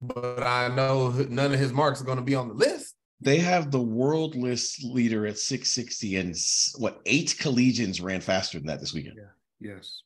[0.00, 2.94] but I know none of his marks are going to be on the list.
[3.20, 6.36] They have the world list leader at 660, and
[6.78, 9.16] what eight collegians ran faster than that this weekend.
[9.60, 9.72] Yeah.
[9.74, 10.02] Yes.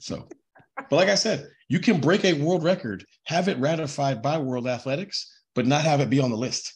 [0.00, 0.28] So,
[0.76, 4.66] but like I said, you can break a world record, have it ratified by World
[4.66, 6.74] Athletics, but not have it be on the list.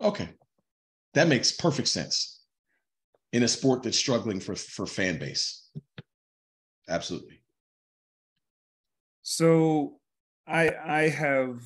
[0.00, 0.28] Okay.
[1.14, 2.42] That makes perfect sense
[3.32, 5.68] in a sport that's struggling for, for fan base.
[6.88, 7.40] Absolutely.
[9.22, 10.00] So
[10.46, 11.60] I I have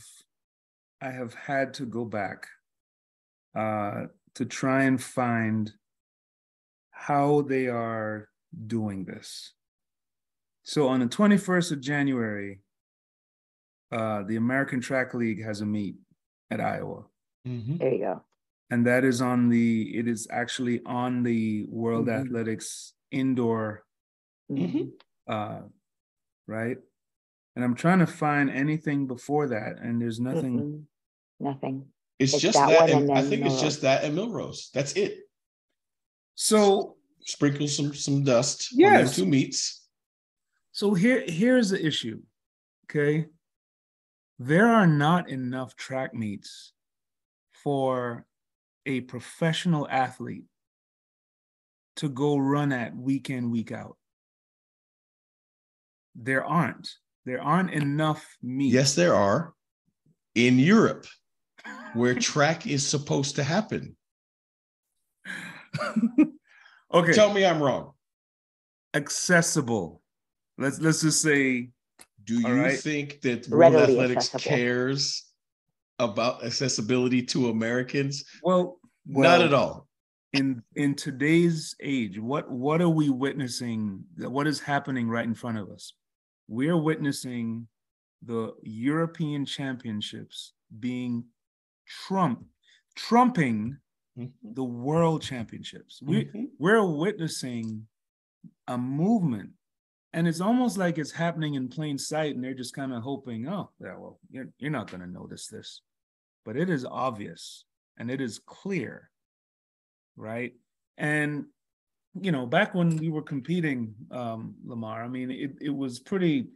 [1.01, 2.47] I have had to go back
[3.57, 5.73] uh to try and find
[6.91, 8.29] how they are
[8.67, 9.55] doing this.
[10.65, 12.61] So on the 21st of January,
[13.93, 15.97] uh, the American Track League has a meet
[16.51, 17.05] at Iowa.
[17.45, 18.23] There you go.
[18.71, 22.21] And that is on the, it is actually on the World Mhm.
[22.25, 23.85] Athletics indoor
[24.51, 24.93] Mhm.
[25.29, 25.63] uh,
[26.47, 26.79] right?
[27.55, 30.89] And I'm trying to find anything before that, and there's nothing.
[31.39, 31.93] Nothing.
[32.19, 32.91] It's, It's just that that.
[32.91, 34.71] and and I then think it's just that and Millrose.
[34.73, 35.29] That's it.
[36.35, 39.17] So, Sprinkle some some dust on Yes.
[39.17, 39.84] them two meets.
[40.75, 42.21] So here, here's the issue.
[42.91, 43.27] Okay,
[44.41, 46.73] there are not enough track meets
[47.53, 48.27] for
[48.85, 50.45] a professional athlete
[51.97, 53.97] to go run at week in week out.
[56.17, 56.91] There aren't.
[57.25, 58.75] There aren't enough meets.
[58.75, 59.55] Yes, there are
[60.35, 61.07] in Europe
[61.95, 63.97] where track is supposed to happen.
[66.93, 67.13] okay.
[67.13, 67.93] Tell me I'm wrong.
[68.93, 70.03] accessible.
[70.59, 71.71] Let's let's just say
[72.25, 72.79] Do you All right.
[72.79, 74.57] think that World Readily Athletics accessible.
[74.57, 75.25] cares
[75.99, 78.25] about accessibility to Americans?
[78.43, 79.89] well, Not at all.
[80.33, 85.59] in in today's age what what are we witnessing what is happening right in front
[85.59, 85.93] of us
[86.49, 87.69] we're witnessing
[88.23, 91.25] the european championships being
[91.87, 92.45] trump
[92.97, 93.77] trumping
[94.19, 94.33] Mhm.
[94.43, 96.49] the world championships we Mhm.
[96.59, 97.87] we're witnessing
[98.67, 99.51] a movement
[100.15, 103.47] and it's almost like it's happening in plain sight and they're just kind of hoping
[103.49, 105.83] oh yeah well you're, you're not going to notice this.
[106.45, 107.65] But it is obvious
[107.99, 109.11] and it is clear
[110.17, 110.53] right?
[110.97, 111.47] And
[112.21, 116.47] you know back when we were competing um lamar i mean it, it was pretty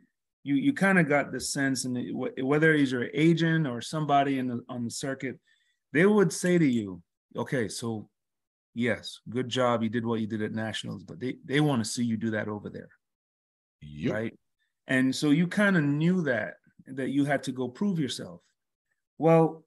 [0.45, 1.99] you you kind of got the sense and
[2.41, 5.39] whether he's your agent or somebody in the on the circuit
[5.93, 7.03] they would say to you
[7.37, 8.09] okay so
[8.75, 11.91] yes good job you did what you did at nationals but they they want to
[11.91, 12.91] see you do that over there
[13.81, 14.12] Yep.
[14.12, 14.39] right?
[14.87, 16.55] And so you kind of knew that
[16.87, 18.41] that you had to go prove yourself.
[19.18, 19.64] Well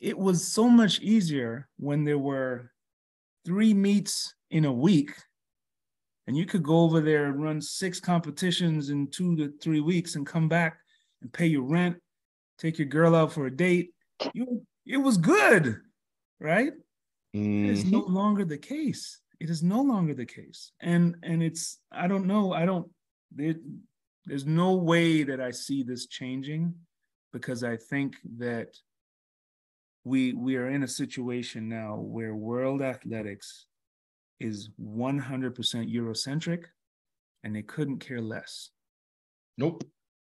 [0.00, 2.70] it was so much easier when there were
[3.46, 5.12] three meets in a week
[6.26, 10.14] and you could go over there and run six competitions in two to three weeks
[10.14, 10.78] and come back
[11.22, 11.96] and pay your rent
[12.58, 13.90] take your girl out for a date.
[14.32, 15.80] You it was good
[16.40, 16.72] right?
[17.32, 17.92] It is mm-hmm.
[17.92, 22.26] no longer the case it is no longer the case and and it's i don't
[22.26, 22.88] know i don't
[23.34, 23.54] there,
[24.26, 26.74] there's no way that i see this changing
[27.32, 28.68] because i think that
[30.04, 33.66] we we are in a situation now where world athletics
[34.40, 35.54] is 100%
[35.92, 36.64] eurocentric
[37.44, 38.70] and they couldn't care less
[39.56, 39.84] Nope.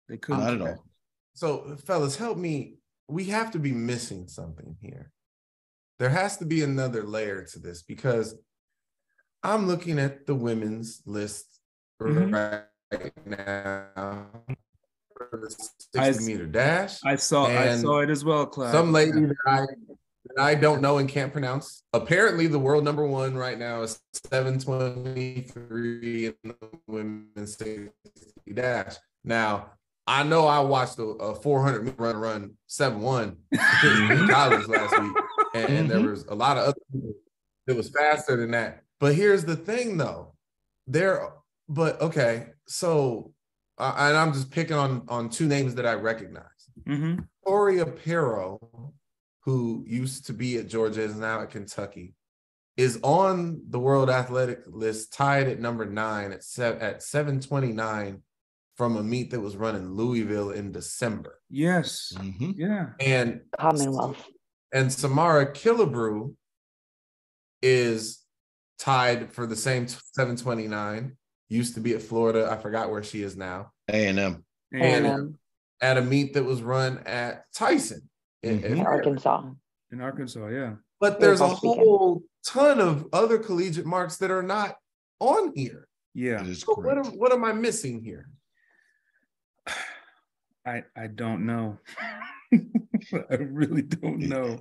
[0.07, 0.85] they couldn't Not at all.
[1.33, 2.75] So, fellas, help me.
[3.07, 5.11] We have to be missing something here.
[5.97, 8.35] There has to be another layer to this because
[9.43, 11.45] I'm looking at the women's list
[12.01, 12.33] Mhm.
[12.91, 14.27] right now
[15.31, 16.99] the 60 I- meter dash.
[17.03, 18.71] i saw i saw it as well Clyde.
[18.71, 19.65] Some lady that I
[20.25, 21.83] that I don't know and can't pronounce.
[21.93, 23.99] Apparently, the world number one right now is
[24.31, 26.55] 723 in the
[26.87, 27.91] women's 60
[28.53, 28.95] dash.
[29.23, 29.71] Now,
[30.07, 34.99] I know I watched a, a 400 meter run run 7 1 in college last
[34.99, 35.15] week,
[35.53, 37.13] and, and there was a lot of other people
[37.67, 38.83] that was faster than that.
[38.99, 40.35] But here's the thing, though.
[40.87, 41.29] There,
[41.67, 43.33] but okay, so,
[43.77, 46.43] uh, and I'm just picking on on two names that I recognize.
[46.87, 47.27] Mhm.
[47.45, 48.91] Corey Aparo,
[49.45, 52.15] who used to be at Georgia, is now at Kentucky,
[52.75, 57.71] is on the World Athletic list, tied at number nine at seven at seven twenty
[57.71, 58.23] nine
[58.75, 61.39] from a meet that was run in Louisville in December.
[61.49, 62.13] Yes.
[62.15, 62.53] Mhm.
[62.57, 62.93] Yeah.
[62.99, 64.25] And Commonwealth.
[64.73, 66.33] and Samara Killebrew
[67.61, 68.18] is
[68.79, 71.15] tied for the same 729.
[71.49, 72.47] Used to be at Florida.
[72.49, 73.71] I forgot where she is now.
[73.89, 74.17] A&M.
[74.73, 75.35] And And-
[75.81, 78.09] At a meet that was run at Tyson.
[78.43, 78.73] in- in mm-hmm.
[78.75, 78.85] in.
[78.85, 79.43] Arkansas.
[79.91, 80.75] in Arkansas, yeah.
[80.99, 81.79] But there's a last weekend.
[81.81, 84.75] whole ton of other collegiate marks that are not
[85.19, 85.87] on here.
[86.13, 86.43] Yeah.
[86.53, 88.29] So what am, what am I missing here?
[90.65, 91.77] I I don't know.
[92.53, 94.59] I really don't know.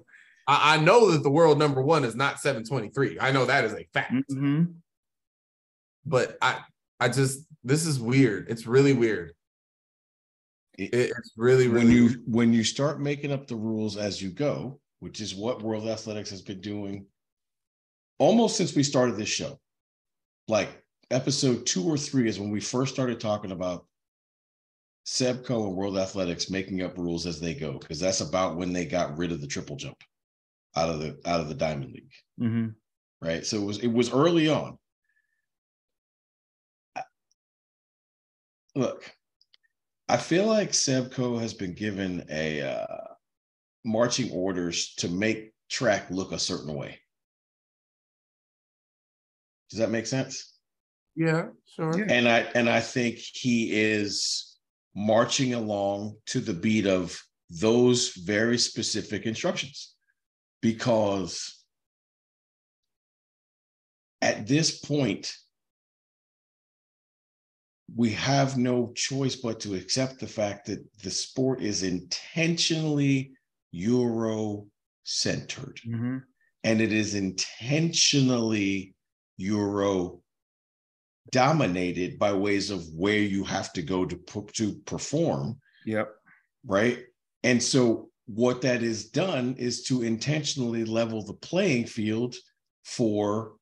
[0.49, 3.19] I, I know that the world number one is not 723.
[3.21, 4.13] I know that is a fact.
[4.29, 4.65] hmm
[6.05, 6.61] But I
[6.99, 8.49] I just this is weird.
[8.49, 9.33] It's really weird.
[10.79, 12.23] It- It- it's really, really when you weird.
[12.27, 16.31] when you start making up the rules as you go, which is what World Athletics
[16.31, 17.07] has been doing
[18.19, 19.61] almost since we started this show.
[20.49, 23.87] Like episode two or three is when we first started talking about
[25.05, 28.73] Seb Coe and World Athletics making up rules as they go, because that's about when
[28.73, 30.03] they got rid of the triple jump
[30.77, 32.69] out of the out of the Diamond League hmm
[33.21, 33.45] right?
[33.45, 34.79] So it was it was early on.
[36.97, 37.03] I-
[38.75, 39.11] Look,
[40.09, 43.15] I feel like Seb Coe has been given a uh,
[43.85, 47.01] marching orders to make track look a certain way.
[49.71, 50.55] Does that make sense?
[51.15, 52.07] Yeah, sure.
[52.09, 54.59] And I and I think he is
[54.95, 59.95] marching along to the beat of those very specific instructions
[60.61, 61.65] because
[64.21, 65.33] at this point
[67.97, 73.33] we have no choice but to accept the fact that the sport is intentionally
[73.73, 74.67] euro
[75.05, 76.19] centered hmm
[76.65, 78.95] and it is intentionally
[79.37, 80.21] euro
[81.31, 84.17] dominated by ways of where you have to go to
[84.55, 85.59] to perform.
[85.87, 86.11] Yep.
[86.67, 86.99] right?
[87.43, 92.35] And so what that is done is to intentionally level the playing field
[92.85, 93.55] for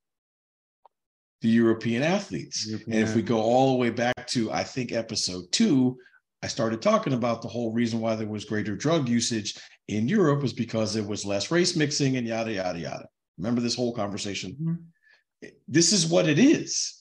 [1.40, 4.90] the european athletes European and if we go all the way back to i think
[4.92, 5.96] episode 2
[6.42, 9.54] i started talking about the whole reason why there was greater drug usage
[9.88, 13.06] in europe was because there was less race mixing and yada yada yada
[13.38, 15.52] remember this whole conversation Mhm.
[15.68, 16.94] this is what it is,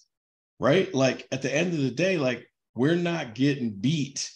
[0.59, 0.93] right?
[0.93, 2.45] Like at the end of the day, like
[2.75, 4.29] we're not getting beat.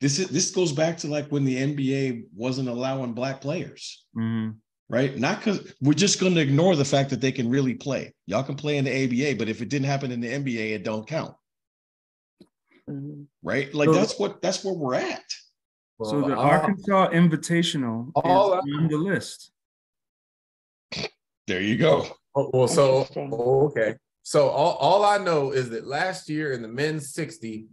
[0.00, 4.50] This is this goes back to like when the NBA wasn't allowing black players, hmm
[4.90, 5.18] right?
[5.18, 8.14] Not because we're just going to ignore the fact that they can really play.
[8.24, 10.82] Y'all can play in the ABA, but if it didn't happen in the NBA, it
[10.82, 11.34] don't count,
[12.88, 13.26] Mhm.
[13.42, 13.74] right?
[13.74, 15.24] Like So- that's what that's where we're at.
[16.02, 19.50] So the Well, Arkansas Invitational all is on the list.
[21.48, 22.06] There you go.
[22.36, 23.06] Oh, well, so
[23.66, 23.96] okay.
[24.22, 27.66] So all, all I know is that last year in the men's 60,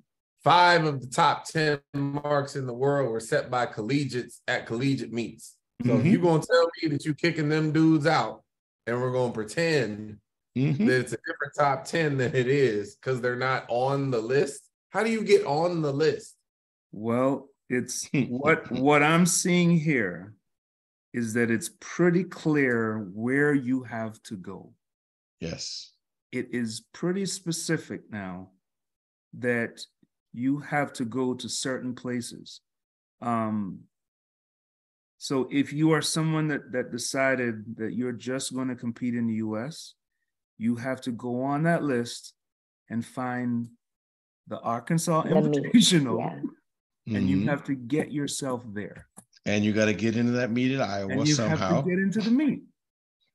[0.46, 5.12] five of the top 10 marks in the world were set by collegiates at collegiate
[5.12, 5.58] meets.
[5.84, 6.12] So if Mhm.
[6.12, 8.44] you're gonna tell me that you're kicking them dudes out
[8.86, 10.20] and we're gonna pretend
[10.56, 10.78] Mhm.
[10.86, 14.70] that it's a different top 10 than it is because they're not on the list,
[14.92, 16.38] how do you get on the list?
[16.92, 20.36] Well, it's what what I'm seeing here
[21.12, 24.76] is that it's pretty clear where you have to go.
[25.40, 25.94] Yes.
[26.32, 28.52] It is pretty specific now
[29.34, 29.86] that
[30.36, 32.60] you have to go to certain places.
[33.22, 33.80] Um,
[35.18, 39.28] so if you are someone that that decided that you're just going to compete in
[39.28, 39.94] the US,
[40.58, 42.34] you have to go on that list
[42.90, 43.70] and find
[44.48, 46.44] the Arkansas The meet, Invitational
[47.06, 47.18] Yeah.
[47.18, 47.46] and you Mhm.
[47.50, 49.08] have to get yourself there.
[49.48, 51.76] and you got to get into that meet at Iowa and you somehow.
[51.76, 52.64] have to get into the meet.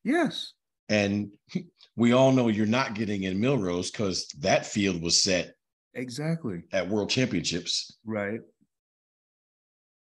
[0.02, 0.54] Yes.
[0.88, 1.30] And
[1.96, 5.54] we all know you're not getting in Millrose because that field was set
[5.94, 6.62] Exactly.
[6.72, 7.98] at World Championships.
[8.04, 8.40] Right.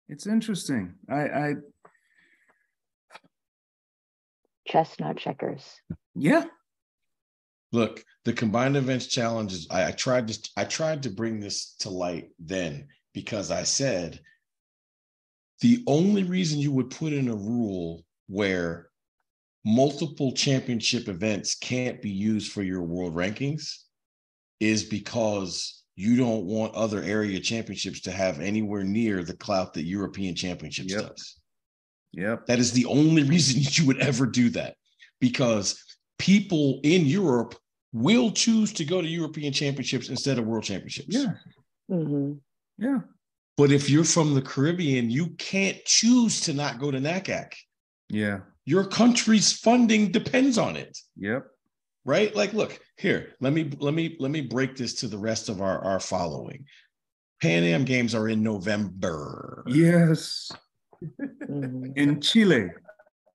[0.08, 0.96] It's interesting.
[1.10, 1.54] I I
[4.68, 5.64] Chestnut checkers.
[6.16, 6.46] yeah.
[7.72, 9.68] Look, the combined events challenges.
[9.70, 14.20] I, I tried to I tried to bring this to light then because I said
[15.62, 18.90] the only reason you would put in a rule where
[19.66, 23.84] multiple championship events can't be used for your world rankings
[24.60, 29.84] is because you don't want other area championships to have anywhere near the clout that
[29.84, 31.02] European championships Yep.
[31.10, 31.36] does.
[32.14, 32.46] Yep.
[32.46, 34.76] That is the only reason you would ever do that
[35.20, 35.84] because
[36.18, 37.54] people in Europe
[37.92, 41.14] will choose to go to European championships instead of world championships.
[41.14, 41.34] Yeah.
[41.90, 42.34] hmm
[42.78, 43.00] Yeah.
[43.58, 47.52] But if you're from the Caribbean, you can't choose to not go to NACAC.
[48.08, 48.40] Yeah.
[48.64, 51.46] Your country's funding depends on it, Yep.
[52.06, 52.36] Right?
[52.36, 53.34] Like, look here.
[53.42, 56.66] Let me let me let me break this to the rest of our our following.
[57.42, 59.64] Pan Am Games are in November.
[59.68, 60.52] Yes.
[61.50, 61.94] Mhm.
[61.96, 62.70] In Chile.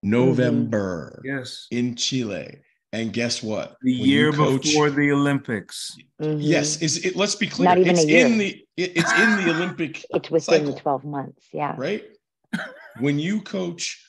[0.03, 1.67] November Yes.
[1.71, 2.59] in Chile.
[2.93, 3.77] And guess what?
[3.83, 5.97] The When year coach- before the Olympics.
[6.23, 6.39] Mhm.
[6.41, 7.17] Yes, is it?
[7.17, 7.69] Let's be clear.
[7.71, 8.27] Not even a it's year.
[8.27, 10.75] in the it- it's in the Olympic It's within cycle.
[10.79, 11.49] 12 months.
[11.53, 11.75] Yeah.
[11.79, 12.05] right?
[13.01, 14.01] when you coach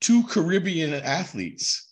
[0.00, 1.91] two Caribbean athletes,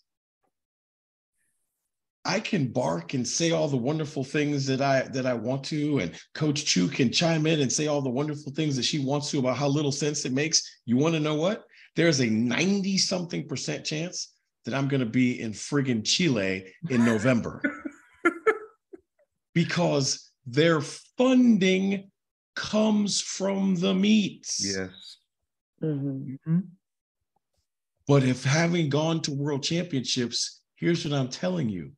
[2.25, 6.01] I can bark and say all the wonderful things that I that I want to,
[6.01, 9.31] and Coach Chu can chime in and say all the wonderful things that she wants
[9.31, 10.63] to about how little sense it makes.
[10.85, 11.65] You want to know what?
[11.97, 17.05] There's a 90 something percent chance that I'm going to be in friggin' Chile in
[17.05, 17.63] November
[19.55, 22.11] because their funding
[22.55, 24.63] comes from the meets.
[24.63, 25.17] Yes.
[25.83, 26.39] Mhm.
[26.47, 26.63] Mhm.
[28.07, 31.93] But if having gone to world championships, here's what I'm telling you.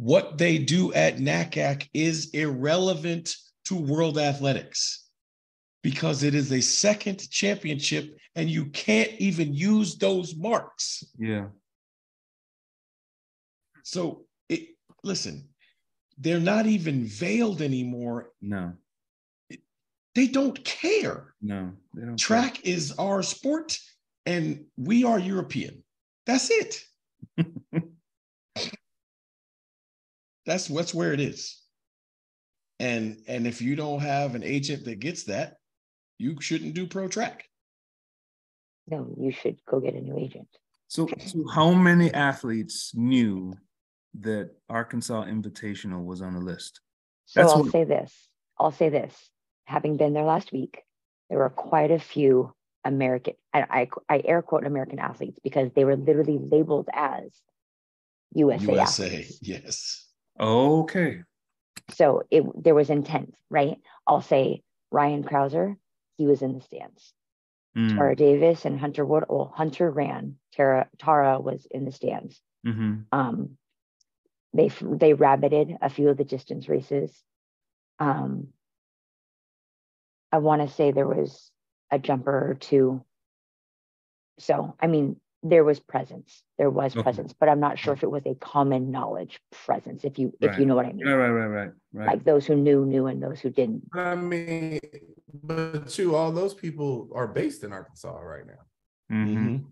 [0.00, 3.36] What they do at NACAC is irrelevant
[3.66, 5.10] to world athletics
[5.82, 11.04] because it is a second championship and you can't even use those marks.
[11.18, 11.48] Yeah.
[13.82, 14.68] So it
[15.04, 15.50] listen,
[16.16, 18.30] they're not even veiled anymore.
[18.40, 18.72] No.
[20.14, 21.34] They don't care.
[21.42, 21.72] No.
[21.92, 22.16] They don't.
[22.16, 23.78] Track is our sport
[24.24, 25.84] and we are European.
[26.24, 26.82] That's it.
[30.50, 31.56] That's that's where it is.
[32.78, 35.54] And and if you don't have an agent that gets that,
[36.18, 37.44] you shouldn't do pro track.
[38.86, 40.48] No, you should go get a new agent.
[40.88, 43.54] So, so how many athletes knew
[44.20, 46.80] that Arkansas Invitational was on the list?
[47.26, 48.12] So That's I'll what- say this.
[48.58, 49.14] I'll say this.
[49.66, 50.82] Having been there last week,
[51.28, 52.52] there were quite a few
[52.84, 57.30] American, I, I, I air quote American athletes because they were literally labeled as
[58.34, 59.38] USA, USA, athletes.
[59.40, 60.09] yes.
[60.38, 61.22] Okay.
[61.90, 63.78] So it there was intent, right?
[64.06, 65.76] I'll say Ryan Crouser,
[66.16, 67.12] he was in the stands.
[67.76, 69.24] Mm, Tara Davis and Hunter Wood.
[69.28, 70.36] Well, Hunter ran.
[70.52, 72.40] Tara Tara was in the stands.
[72.66, 73.56] mhm, Um,
[74.52, 77.22] they they rabbited a few of the distance races.
[77.98, 78.48] Um,
[80.32, 81.50] I want to say there was
[81.90, 83.04] a jumper or two.
[84.38, 86.42] So I mean, there was presence.
[86.58, 87.02] There was Okay.
[87.02, 90.04] presence, but I'm not sure if it was a common knowledge presence.
[90.04, 92.06] If you if you know what I mean, Right, right, right, right, right.
[92.08, 93.88] like those who knew knew and those who didn't.
[93.92, 94.80] I mean,
[95.42, 98.60] but you, all those people are based in Arkansas right now.
[99.10, 99.36] Mhm.
[99.36, 99.64] Mhm.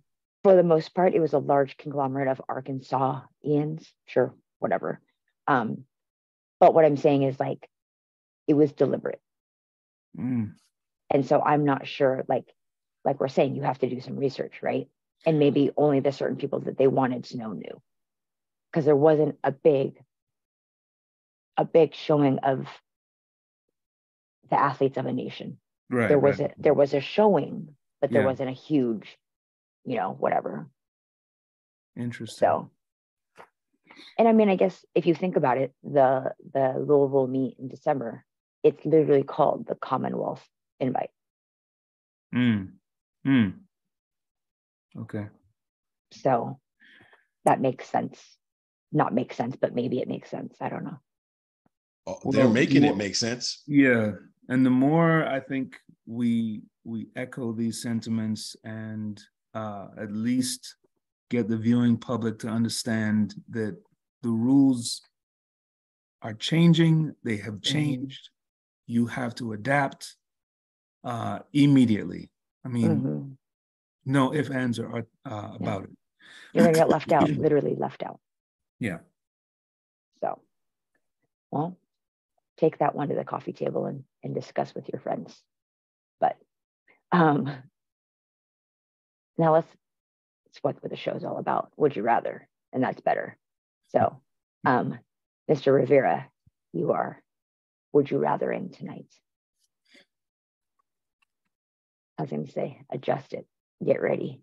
[0.44, 5.00] for the most part, it was a large conglomerate of Arkansasians, sure, whatever.
[5.46, 5.84] Um,
[6.60, 7.68] but what I'm saying is like
[8.46, 9.20] it was deliberate.
[10.16, 10.54] Mm,
[11.10, 12.52] And so I'm not sure, like,
[13.04, 14.88] like we're saying, you have to do some research, right?
[15.26, 17.82] And maybe only the certain people that they wanted to know knew.
[18.70, 19.98] Because there wasn't a big,
[21.56, 22.66] a big showing of
[24.50, 25.58] the athletes of a nation.
[25.90, 26.08] right.
[26.08, 26.50] there was right.
[26.50, 28.26] a there was a showing, but there Yeah.
[28.26, 29.18] wasn't a huge,
[29.84, 30.68] you know, whatever.
[31.96, 32.38] Interesting.
[32.38, 32.70] So,
[34.18, 37.68] and I mean, I guess if you think about it, the the Louisville meet in
[37.68, 38.24] December,
[38.62, 40.46] it's literally called the Commonwealth
[40.80, 41.10] Invite.
[42.34, 42.72] Mm,
[43.26, 43.52] mm.
[44.97, 45.26] Okay.
[46.12, 46.59] So
[47.45, 48.20] that makes sense.
[48.93, 50.57] Not make sense, but maybe it makes sense.
[50.61, 50.99] I don't know.
[52.07, 53.62] Oh, They're making more- it make sense.
[53.66, 54.12] Yeah,
[54.48, 59.23] and the more I think we we echo these sentiments and
[59.55, 60.77] uh, at least
[61.31, 63.77] get the viewing public to understand that
[64.23, 65.02] the rules
[66.23, 67.15] are changing.
[67.24, 68.31] They have changed.
[68.86, 70.16] You have to adapt
[71.05, 72.31] uh, immediately.
[72.65, 73.38] I mean, Mhm.
[74.09, 75.90] No ifs, ands, or uh, about it.
[76.52, 78.18] You're gonna get left out, literally left out.
[78.80, 78.98] Yeah.
[80.20, 80.40] So,
[81.51, 81.76] well,
[82.56, 85.40] take that one to the coffee table and, and discuss with your friends.
[86.20, 86.36] But
[87.12, 87.51] um,
[89.36, 89.68] now let's,
[90.47, 91.70] it's what the show's all about.
[91.76, 92.48] Would you rather?
[92.72, 93.36] And that's better.
[93.93, 94.20] So,
[94.64, 94.98] um,
[95.51, 95.74] Mr.
[95.74, 96.28] Rivera,
[96.72, 97.22] you are,
[97.93, 99.06] would you rather in tonight?
[102.18, 103.47] I was going to say, adjust it,
[103.84, 104.40] get ready.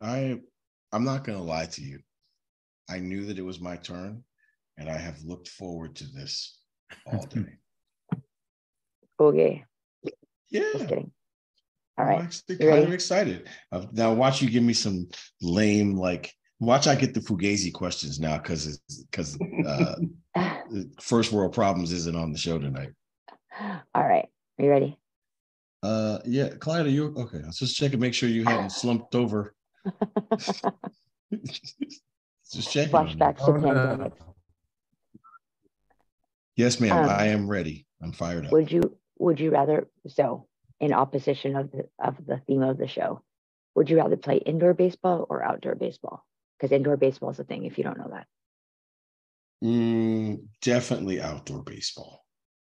[0.00, 0.40] I
[0.92, 2.00] I'm not gonna lie to you.
[2.90, 4.24] I knew that it was my turn,
[4.76, 6.58] and I have looked forward to this
[7.06, 7.58] all day.
[9.20, 9.64] Okay,
[10.50, 10.60] Yeah.
[10.72, 11.12] just kidding.
[11.98, 13.48] All I'm actually You kind of excited.
[13.70, 15.08] Uh, now watch you give me some
[15.40, 19.94] lame like watch I get the Fugazi questions now because it's because uh
[21.00, 22.90] first world problems isn't on the show tonight.
[23.60, 24.26] All right.
[24.58, 24.98] Are you ready?
[25.82, 27.38] Uh yeah, Clyde, are you okay?
[27.42, 29.54] I was just checking, make sure you hadn't slumped over.
[32.52, 32.92] just checking.
[32.92, 33.74] Flashbacks to Oh, no.
[33.74, 34.12] pandemic.
[36.56, 37.04] Yes, ma'am.
[37.04, 37.86] Um, I am ready.
[38.02, 38.52] I'm fired up.
[38.52, 40.46] Would you would you rather so
[40.80, 43.22] in opposition of the of the theme of the show,
[43.74, 46.24] would you rather play indoor baseball or outdoor baseball?
[46.58, 48.26] Because indoor baseball is a thing if you don't know that.
[49.64, 52.24] Mm, definitely outdoor baseball.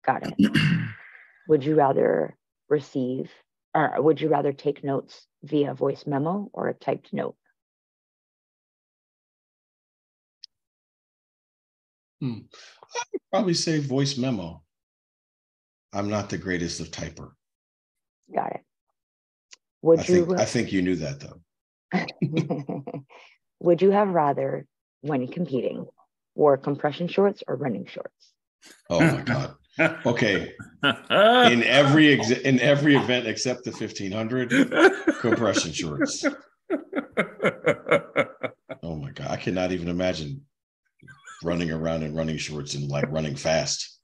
[0.04, 0.52] Got it.
[1.48, 2.36] would you rather
[2.68, 3.30] receive
[3.74, 7.36] or would you rather take notes via voice memo or a typed note?
[12.20, 12.38] Hmm.
[12.82, 14.62] I would probably say voice memo.
[15.92, 17.30] I'm not the greatest of typer.
[18.34, 18.60] Got it.
[19.82, 21.40] Would I you think I think you knew that though.
[23.60, 24.66] would you have rather
[25.02, 25.86] when competing
[26.34, 28.32] wore compression shorts or running shorts?
[28.90, 29.54] Oh my god.
[29.80, 30.52] Okay.
[30.82, 34.50] In every ex- in every event except the 1500,
[35.20, 36.24] compression shorts.
[38.82, 40.42] Oh my god, I cannot even imagine
[41.42, 43.98] running around in running shorts and like running fast.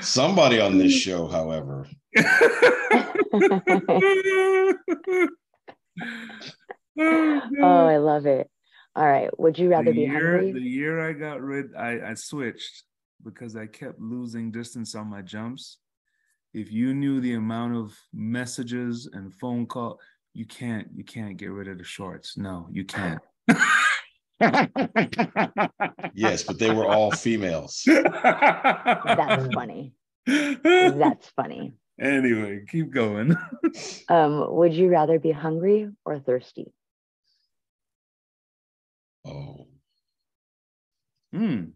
[0.00, 1.86] Somebody on this show, however,
[2.16, 2.22] oh,
[7.60, 8.50] I love it.
[8.94, 9.30] All right.
[9.38, 10.52] Would you rather the be year, hungry?
[10.52, 12.84] The year I got rid, I, I switched
[13.24, 15.78] because I kept losing distance on my jumps.
[16.52, 19.98] If you knew the amount of messages and phone call,
[20.34, 22.36] you can't you can't get rid of the shorts.
[22.36, 23.20] No, you can't.
[26.14, 27.82] yes, but they were all females.
[27.86, 29.94] That's funny.
[30.26, 31.74] That's funny.
[32.00, 33.36] Anyway, keep going.
[34.08, 36.72] Um, would you rather be hungry or thirsty?
[39.32, 39.66] Oh,
[41.32, 41.70] Hmm.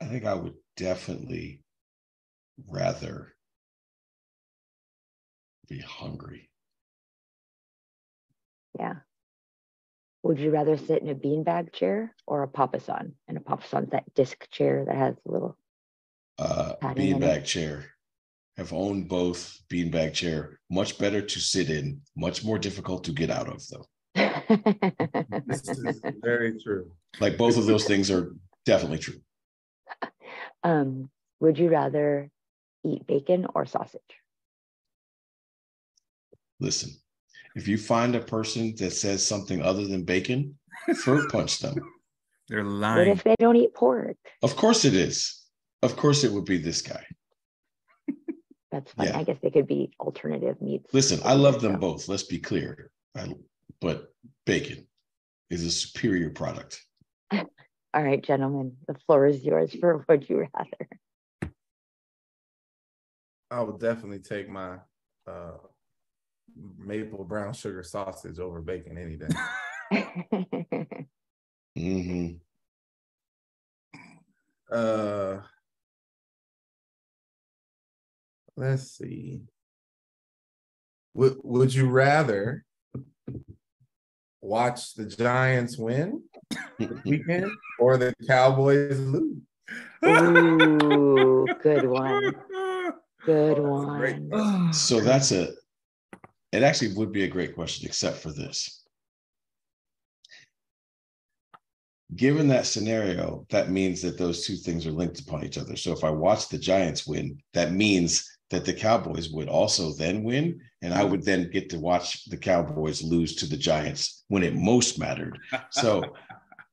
[0.00, 1.62] I think I would definitely
[2.66, 3.36] rather
[5.68, 6.50] be hungry.
[8.78, 8.94] Yeah.
[10.24, 13.12] Would you rather sit in a beanbag chair or a papasan?
[13.28, 15.56] And a papasan's that disc chair that has a little.
[16.38, 17.93] Uh, Padding beanbag chair.
[18.56, 20.60] Have owned both beanbag chair.
[20.70, 22.00] Much better to sit in.
[22.16, 23.86] Much more difficult to get out of, though.
[25.46, 26.92] This is very true.
[27.20, 29.20] Like both of those things are definitely true.
[30.64, 31.10] um,
[31.40, 32.30] would you rather
[32.84, 34.00] eat bacon or sausage?
[36.60, 36.90] Listen,
[37.56, 40.56] if you find a person that says something other than bacon,
[40.96, 41.74] throat punch them.
[42.48, 42.98] They're lying.
[42.98, 43.10] What lying.
[43.10, 44.16] if they don't eat pork?
[44.42, 45.42] Of course it is.
[45.82, 47.04] Of course it would be this guy.
[48.74, 49.10] That's funny.
[49.10, 49.18] Yeah.
[49.18, 50.92] I guess they could be alternative meats.
[50.92, 51.78] Listen, I love them show.
[51.78, 52.08] both.
[52.08, 52.90] Let's be clear.
[53.16, 53.32] I,
[53.80, 54.12] but
[54.46, 54.88] bacon
[55.48, 56.84] is a superior product.
[57.32, 57.44] All
[57.94, 60.88] right, gentlemen, the floor is yours for would you rather.
[63.48, 64.78] I would definitely take my
[65.28, 65.58] uh,
[66.76, 69.28] maple brown sugar sausage over bacon any day.
[71.78, 72.28] mm-hmm.
[74.68, 75.38] Uh,
[78.56, 79.40] let's see.
[81.14, 82.64] Would Would you rather
[84.40, 86.22] watch the Giants win
[87.04, 89.38] weekend or the Cowboys lose?
[90.06, 92.34] Ooh, good one.
[93.24, 94.72] Good Oh, that's one.
[94.72, 95.48] So that's a,
[96.52, 98.82] it actually would be a great question, except for this.
[102.14, 105.74] Given that scenario, that means that those two things are linked upon each other.
[105.74, 110.22] So if I watch the Giants win, that means that the Cowboys would also then
[110.22, 110.60] win.
[110.82, 114.54] And I would then get to watch the Cowboys lose to the Giants when it
[114.54, 115.38] most mattered.
[115.70, 116.02] So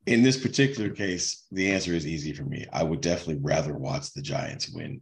[0.05, 2.65] in this particular case, the answer is easy for me.
[2.73, 4.99] I would definitely rather watch the Giants win.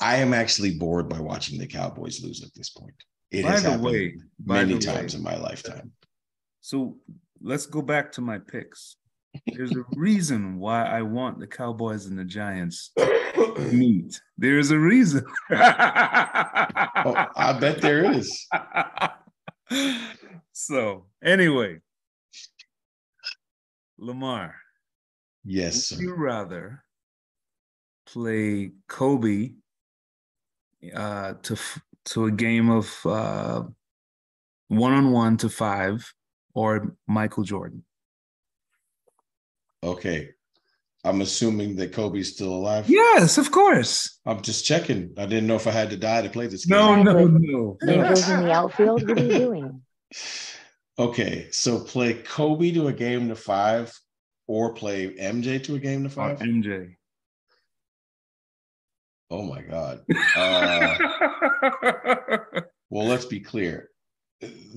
[0.00, 2.94] I am actually bored by watching the Cowboys lose at this point.
[3.30, 5.92] It By has happened way, many the way, times in my lifetime.
[6.60, 6.98] So
[7.40, 8.96] let's go back to my picks.
[9.46, 14.20] There's a reason why I want the Cowboys and the Giants to meet.
[14.38, 15.24] There's a reason.
[15.50, 15.56] Oh,
[17.36, 18.46] I bet there is.
[20.52, 21.80] so anyway,
[23.98, 24.54] Lamar,
[25.44, 26.84] Yes, would you rather
[28.06, 29.52] play Kobe
[30.94, 31.56] uh, to
[32.04, 33.62] to a game of uh,
[34.68, 36.12] one on one to five,
[36.54, 37.84] or Michael Jordan?
[39.82, 40.30] Okay.
[41.04, 42.88] I'm assuming that Kobe's still alive.
[42.88, 44.20] Yes, of course.
[44.24, 45.14] I'm just checking.
[45.18, 46.78] I didn't know if I had to die to play this game.
[46.78, 47.48] No, no, Exactly.
[47.52, 47.76] no.
[47.88, 49.08] Angels in the outfield.
[49.08, 49.82] What are you doing?
[50.98, 53.98] Okay, so play Kobe to a game to five,
[54.46, 56.38] or play MJ to a game to Or five.
[56.40, 56.96] MJ.
[59.30, 60.04] Oh my God.
[60.36, 60.96] Uh,
[62.90, 63.88] well, let's be clear.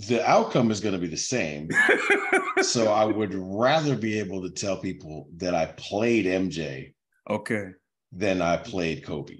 [0.08, 1.70] The outcome is going to be the same.
[2.62, 6.94] so I would rather be able to tell people that I played MJ
[7.30, 7.72] okay.
[8.12, 9.38] than I played Kobe.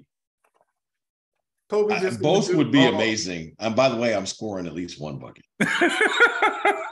[1.68, 3.54] Kobe I- both would be all- amazing.
[3.58, 5.44] And by the way, I'm scoring at least one bucket.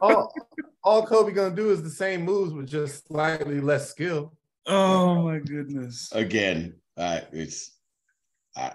[0.00, 0.32] All,
[0.84, 4.32] all Kobe gonna do is the same moves with just slightly less skill.
[4.66, 6.08] oh my goodness.
[6.12, 7.76] Again, I it's
[8.56, 8.72] I,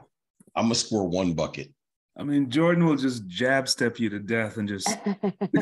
[0.56, 1.72] I'm gonna score one bucket.
[2.18, 4.90] I mean, Jordan will just jab step you to death and just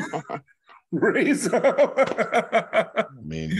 [0.90, 1.64] raise up.
[1.66, 3.52] I mean,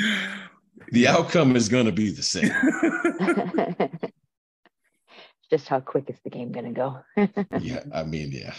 [0.92, 2.50] the outcome is gonna be the same.
[5.48, 7.00] Just how quick is the game gonna go?
[7.60, 8.52] Yeah, I mean, yeah.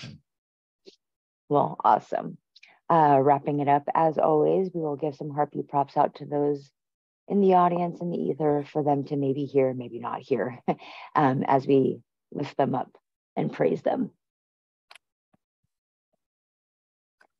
[1.49, 2.37] Well, awesome.
[2.89, 6.71] Uh, wrapping it up, as always, we will give some harpy props out to those
[7.27, 10.59] in the audience in the ether for them to maybe hear, maybe not hear,
[11.15, 11.99] um, as we
[12.31, 12.97] lift them up
[13.35, 14.11] and praise them.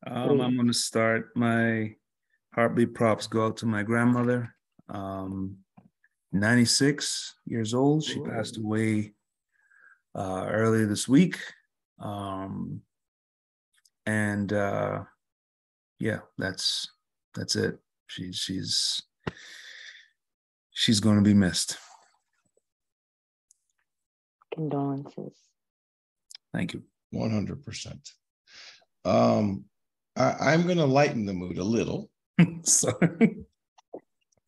[0.10, 1.36] Um, I'm going to start.
[1.36, 1.94] My
[2.54, 4.56] heartbeat props go out to my grandmother,
[4.90, 5.58] um,
[6.32, 8.04] 96 years old.
[8.04, 9.14] She passed away
[10.16, 11.40] uh, earlier this week.
[12.00, 12.82] Um,
[14.06, 15.04] and uh,
[16.00, 16.90] yeah, that's
[17.36, 17.78] that's it.
[18.08, 19.02] She, she's
[20.72, 21.78] she's going to be missed.
[24.54, 25.36] Condolences.
[26.54, 26.84] Thank you.
[27.12, 28.10] One hundred percent.
[29.04, 29.66] Um,
[30.18, 32.10] I, I'm gonna lighten the mood a little.
[32.64, 33.46] Sorry.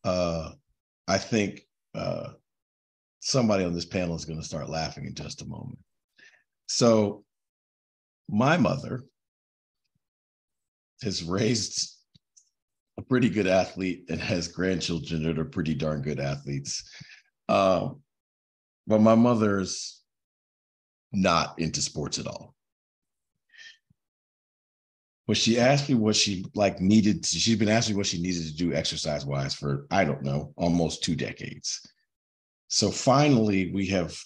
[0.04, 0.52] Uh,
[1.08, 1.62] I think
[1.96, 2.30] uh,
[3.20, 5.80] somebody on this panel is going to start laughing in just a moment.
[6.68, 7.24] So,
[8.30, 9.04] my mother
[11.02, 11.96] has raised
[12.98, 16.84] a pretty good athlete and has grandchildren that are pretty darn good athletes.
[17.48, 18.02] Um,
[18.86, 20.02] but my mother's
[21.12, 22.56] not into sports at all.
[25.30, 27.24] But she asked me what she like needed.
[27.24, 30.24] To, she's been asking me what she needed to do exercise wise for I don't
[30.24, 31.88] know, almost two decades.
[32.68, 34.18] So finally, we have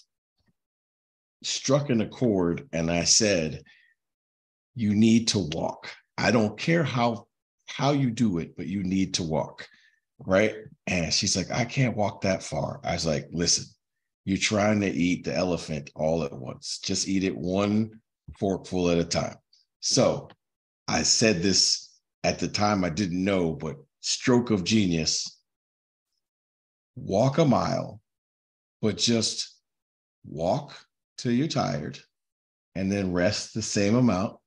[1.43, 3.63] struck an accord, and I said,
[4.75, 5.93] "You need to walk.
[6.17, 7.27] I don't care how
[7.67, 9.67] how you do it, but you need to walk."
[10.19, 10.55] Right?
[10.88, 13.65] And she's like, "I can't walk that far." I was like, "Listen,
[14.23, 16.80] you're trying to eat the elephant all at once.
[16.81, 17.99] Just eat it one
[18.39, 19.35] forkful at a time."
[19.81, 20.30] So
[20.88, 21.89] I said this
[22.23, 25.39] at the time I didn't know, but stroke of genius.
[26.95, 28.01] Walk a mile,
[28.81, 29.55] but just
[30.26, 30.76] walk
[31.18, 31.99] till you're tired
[32.76, 34.38] and then rest the same amount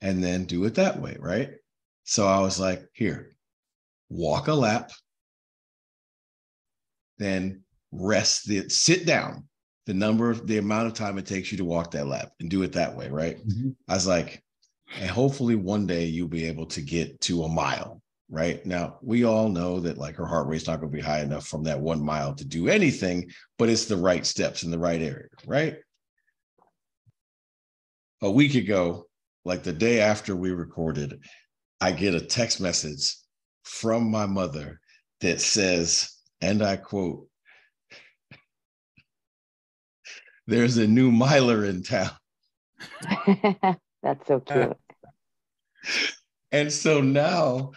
[0.00, 1.50] and then do it that way, right?
[2.04, 3.32] So I was like, here,
[4.08, 4.90] walk a lap,
[7.18, 7.62] then
[7.92, 9.46] rest the sit down
[9.86, 12.50] the number of the amount of time it takes you to walk that lap and
[12.50, 13.38] do it that way, right?
[13.38, 13.70] Mm-hmm.
[13.88, 14.42] I was like,
[14.98, 18.00] and hopefully one day you'll be able to get to a mile
[18.32, 18.64] right?
[18.64, 21.48] Now we all know that like her heart rate's not going to be high enough
[21.48, 25.02] from that one mile to do anything but it's the right steps in the right
[25.02, 25.78] area right?
[28.22, 29.06] A week ago
[29.44, 31.20] like the day after we recorded
[31.80, 33.16] i get a text message
[33.64, 34.80] from my mother
[35.20, 37.26] that says and i quote
[40.46, 42.10] there's a new miler in town
[44.02, 44.76] That's so uh, cute.
[46.52, 47.72] And so now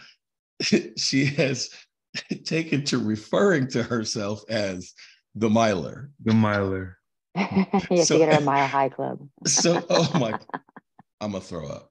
[0.96, 1.70] she has
[2.44, 4.92] taken to referring to herself as
[5.34, 6.10] the miler.
[6.24, 6.98] The miler.
[7.36, 9.26] you have So- to get her a mile high club.
[9.46, 10.38] So, oh my,
[11.20, 11.90] I'm gonna throw up.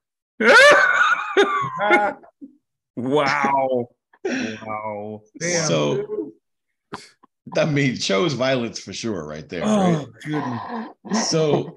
[2.96, 3.88] Wow.
[4.26, 5.22] Wow.
[5.40, 6.32] damn, So- dude.
[7.58, 9.64] I mean, chose violence for sure, right there.
[9.66, 10.88] Oh, Right?
[11.04, 11.30] goodness.
[11.30, 11.74] So,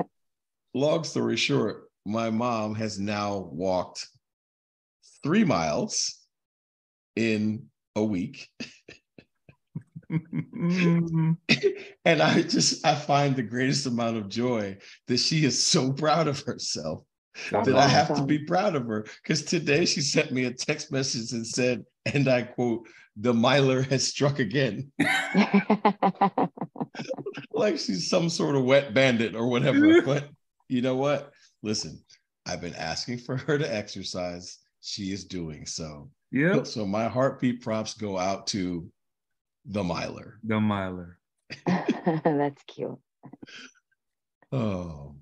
[0.75, 4.07] long story short, my mom has now walked
[5.23, 6.19] three miles
[7.17, 8.49] in a week.
[10.11, 11.37] Mm,
[12.05, 14.79] and I just I find the greatest amount of joy
[15.09, 17.03] that she is so proud of herself
[17.51, 19.07] that I have to be proud of her.
[19.23, 23.83] Because today she sent me a text message and said, and I quote, the miler
[23.83, 24.93] has struck again.
[27.53, 30.03] Like she's some sort of wet bandit or whatever.
[30.05, 30.29] but
[30.69, 31.33] you know what?
[31.67, 32.01] Listen,
[32.47, 34.61] I've been asking for her to exercise.
[34.83, 36.09] She is doing so.
[36.31, 36.63] Yeah.
[36.63, 38.89] So my heartbeat props go out to
[39.65, 40.39] the miler.
[40.45, 41.19] The miler.
[41.67, 42.97] That's cute.
[44.53, 45.17] Oh,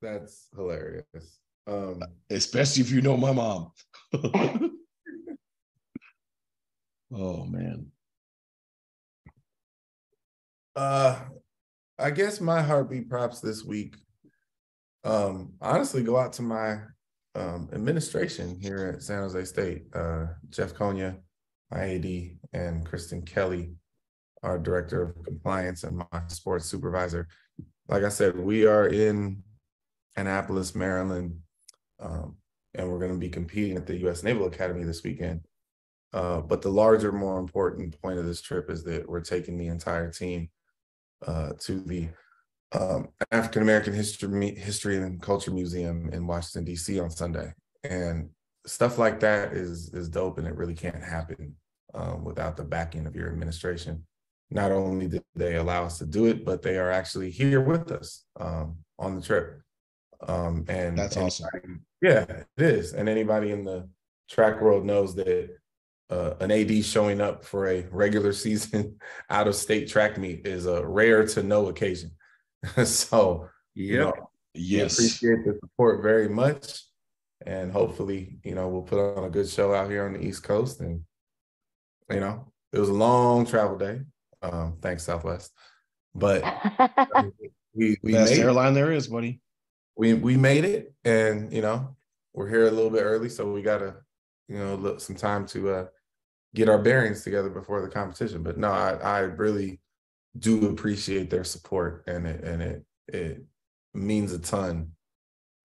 [0.00, 1.38] That's hilarious.
[1.66, 3.72] Um, especially if you know my mom.
[7.12, 7.88] oh man.
[10.76, 11.20] uh,
[11.98, 13.96] I guess my heartbeat props this week.
[15.04, 16.78] Um, honestly, go out to my
[17.34, 19.84] um, administration here at San Jose State.
[19.94, 21.16] Uh, Jeff Konya,
[21.70, 22.06] my AD,
[22.52, 23.72] and Kristen Kelly,
[24.42, 27.28] our director of compliance and my sports supervisor.
[27.88, 29.42] Like I said, we are in
[30.16, 31.38] Annapolis, Maryland,
[31.98, 32.36] um,
[32.74, 34.22] and we're going to be competing at the U.S.
[34.22, 35.40] Naval Academy this weekend.
[36.12, 39.68] Uh, but the larger, more important point of this trip is that we're taking the
[39.68, 40.50] entire team
[41.26, 42.08] uh, to the
[42.72, 46.98] um, African American History History and Culture Museum in Washington D.C.
[47.00, 47.52] on Sunday,
[47.84, 48.30] and
[48.66, 51.54] stuff like that is is dope, and it really can't happen
[51.94, 54.04] um, without the backing of your administration.
[54.50, 57.90] Not only did they allow us to do it, but they are actually here with
[57.90, 59.60] us um, on the trip.
[60.26, 61.86] Um, and that's anybody, awesome.
[62.00, 62.92] Yeah, it is.
[62.92, 63.88] And anybody in the
[64.30, 65.56] track world knows that
[66.10, 68.96] uh, an AD showing up for a regular season
[69.30, 72.10] out of state track meet is a rare to no occasion.
[72.84, 73.90] so, Yep.
[73.90, 74.98] you know, Yes.
[74.98, 76.82] we appreciate the support very much.
[77.44, 80.42] And hopefully, you know, we'll put on a good show out here on the East
[80.42, 80.80] Coast.
[80.80, 81.02] And,
[82.10, 84.00] you know, it was a long travel day.
[84.42, 85.52] Um, thanks, Southwest.
[86.14, 86.42] But
[87.74, 88.42] we we Best made it.
[88.44, 89.40] airline there is, buddy.
[89.96, 91.94] we we made it, and you know,
[92.32, 93.96] we're here a little bit early, so we gotta,
[94.48, 95.86] you know, look some time to uh
[96.56, 98.42] get our bearings together before the competition.
[98.42, 99.78] But no, I I really
[100.38, 103.44] do appreciate their support, and it and it it
[103.94, 104.90] means a ton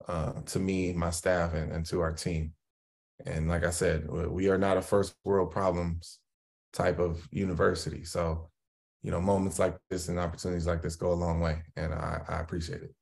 [0.07, 2.53] uh, to me, my staff, and, and to our team.
[3.25, 6.19] And like I said, we- we are not a first world problems
[6.73, 8.03] type of university.
[8.03, 8.49] So,
[9.03, 12.21] you know, moments like this and opportunities like this go a long way, and I,
[12.27, 12.93] I appreciate it.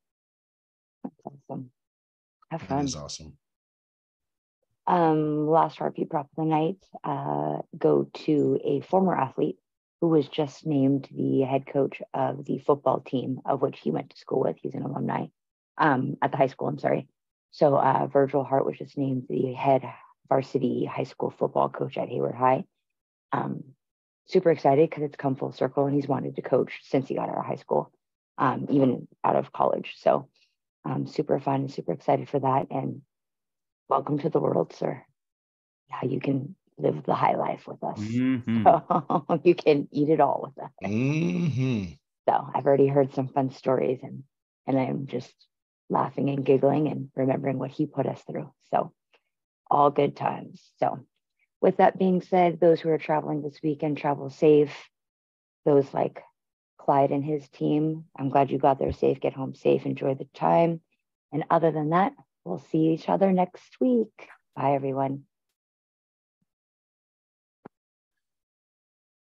[1.02, 1.70] That's awesome.
[2.50, 2.84] Have fun.
[2.84, 3.36] is awesome.
[4.90, 9.56] Um, last RP prop of the night, uh, go to a former athlete
[10.00, 14.10] who was just named the head coach of the football team of which he went
[14.10, 14.56] to school with.
[14.60, 15.26] He's an alumni
[15.78, 16.66] um, at the high school.
[16.66, 17.06] I'm sorry.
[17.52, 19.84] So uh, Virgil Hart was just named the head
[20.28, 22.64] varsity high school football coach at Hayward High.
[23.30, 23.62] Um,
[24.26, 27.28] super excited because it's come full circle and he's wanted to coach since he got
[27.28, 27.92] out of high school,
[28.38, 29.94] um, even out of college.
[29.98, 30.28] So
[30.84, 32.66] um, super fun and super excited for that.
[32.72, 33.02] And
[33.90, 35.04] welcome to the world, sir.
[35.90, 38.22] How you can live the high life with us.
[38.46, 38.66] Mhm.
[38.66, 40.72] So you can eat it all with us.
[40.82, 41.98] hmm
[42.28, 44.24] So I've already heard some fun stories and
[44.66, 45.34] and I'm just
[45.90, 48.52] laughing and giggling and remembering what he put us through.
[48.70, 48.92] So
[49.70, 50.72] all good times.
[50.78, 51.00] So
[51.60, 54.88] with that being said, those who are traveling this weekend travel safe.
[55.64, 56.22] Those like
[56.78, 60.24] Clyde and his team, I'm glad you got there safe, get home safe, enjoy the
[60.34, 60.80] time.
[61.32, 62.14] And other than that,
[62.44, 64.28] we'll see each other next week.
[64.56, 65.24] Bye everyone.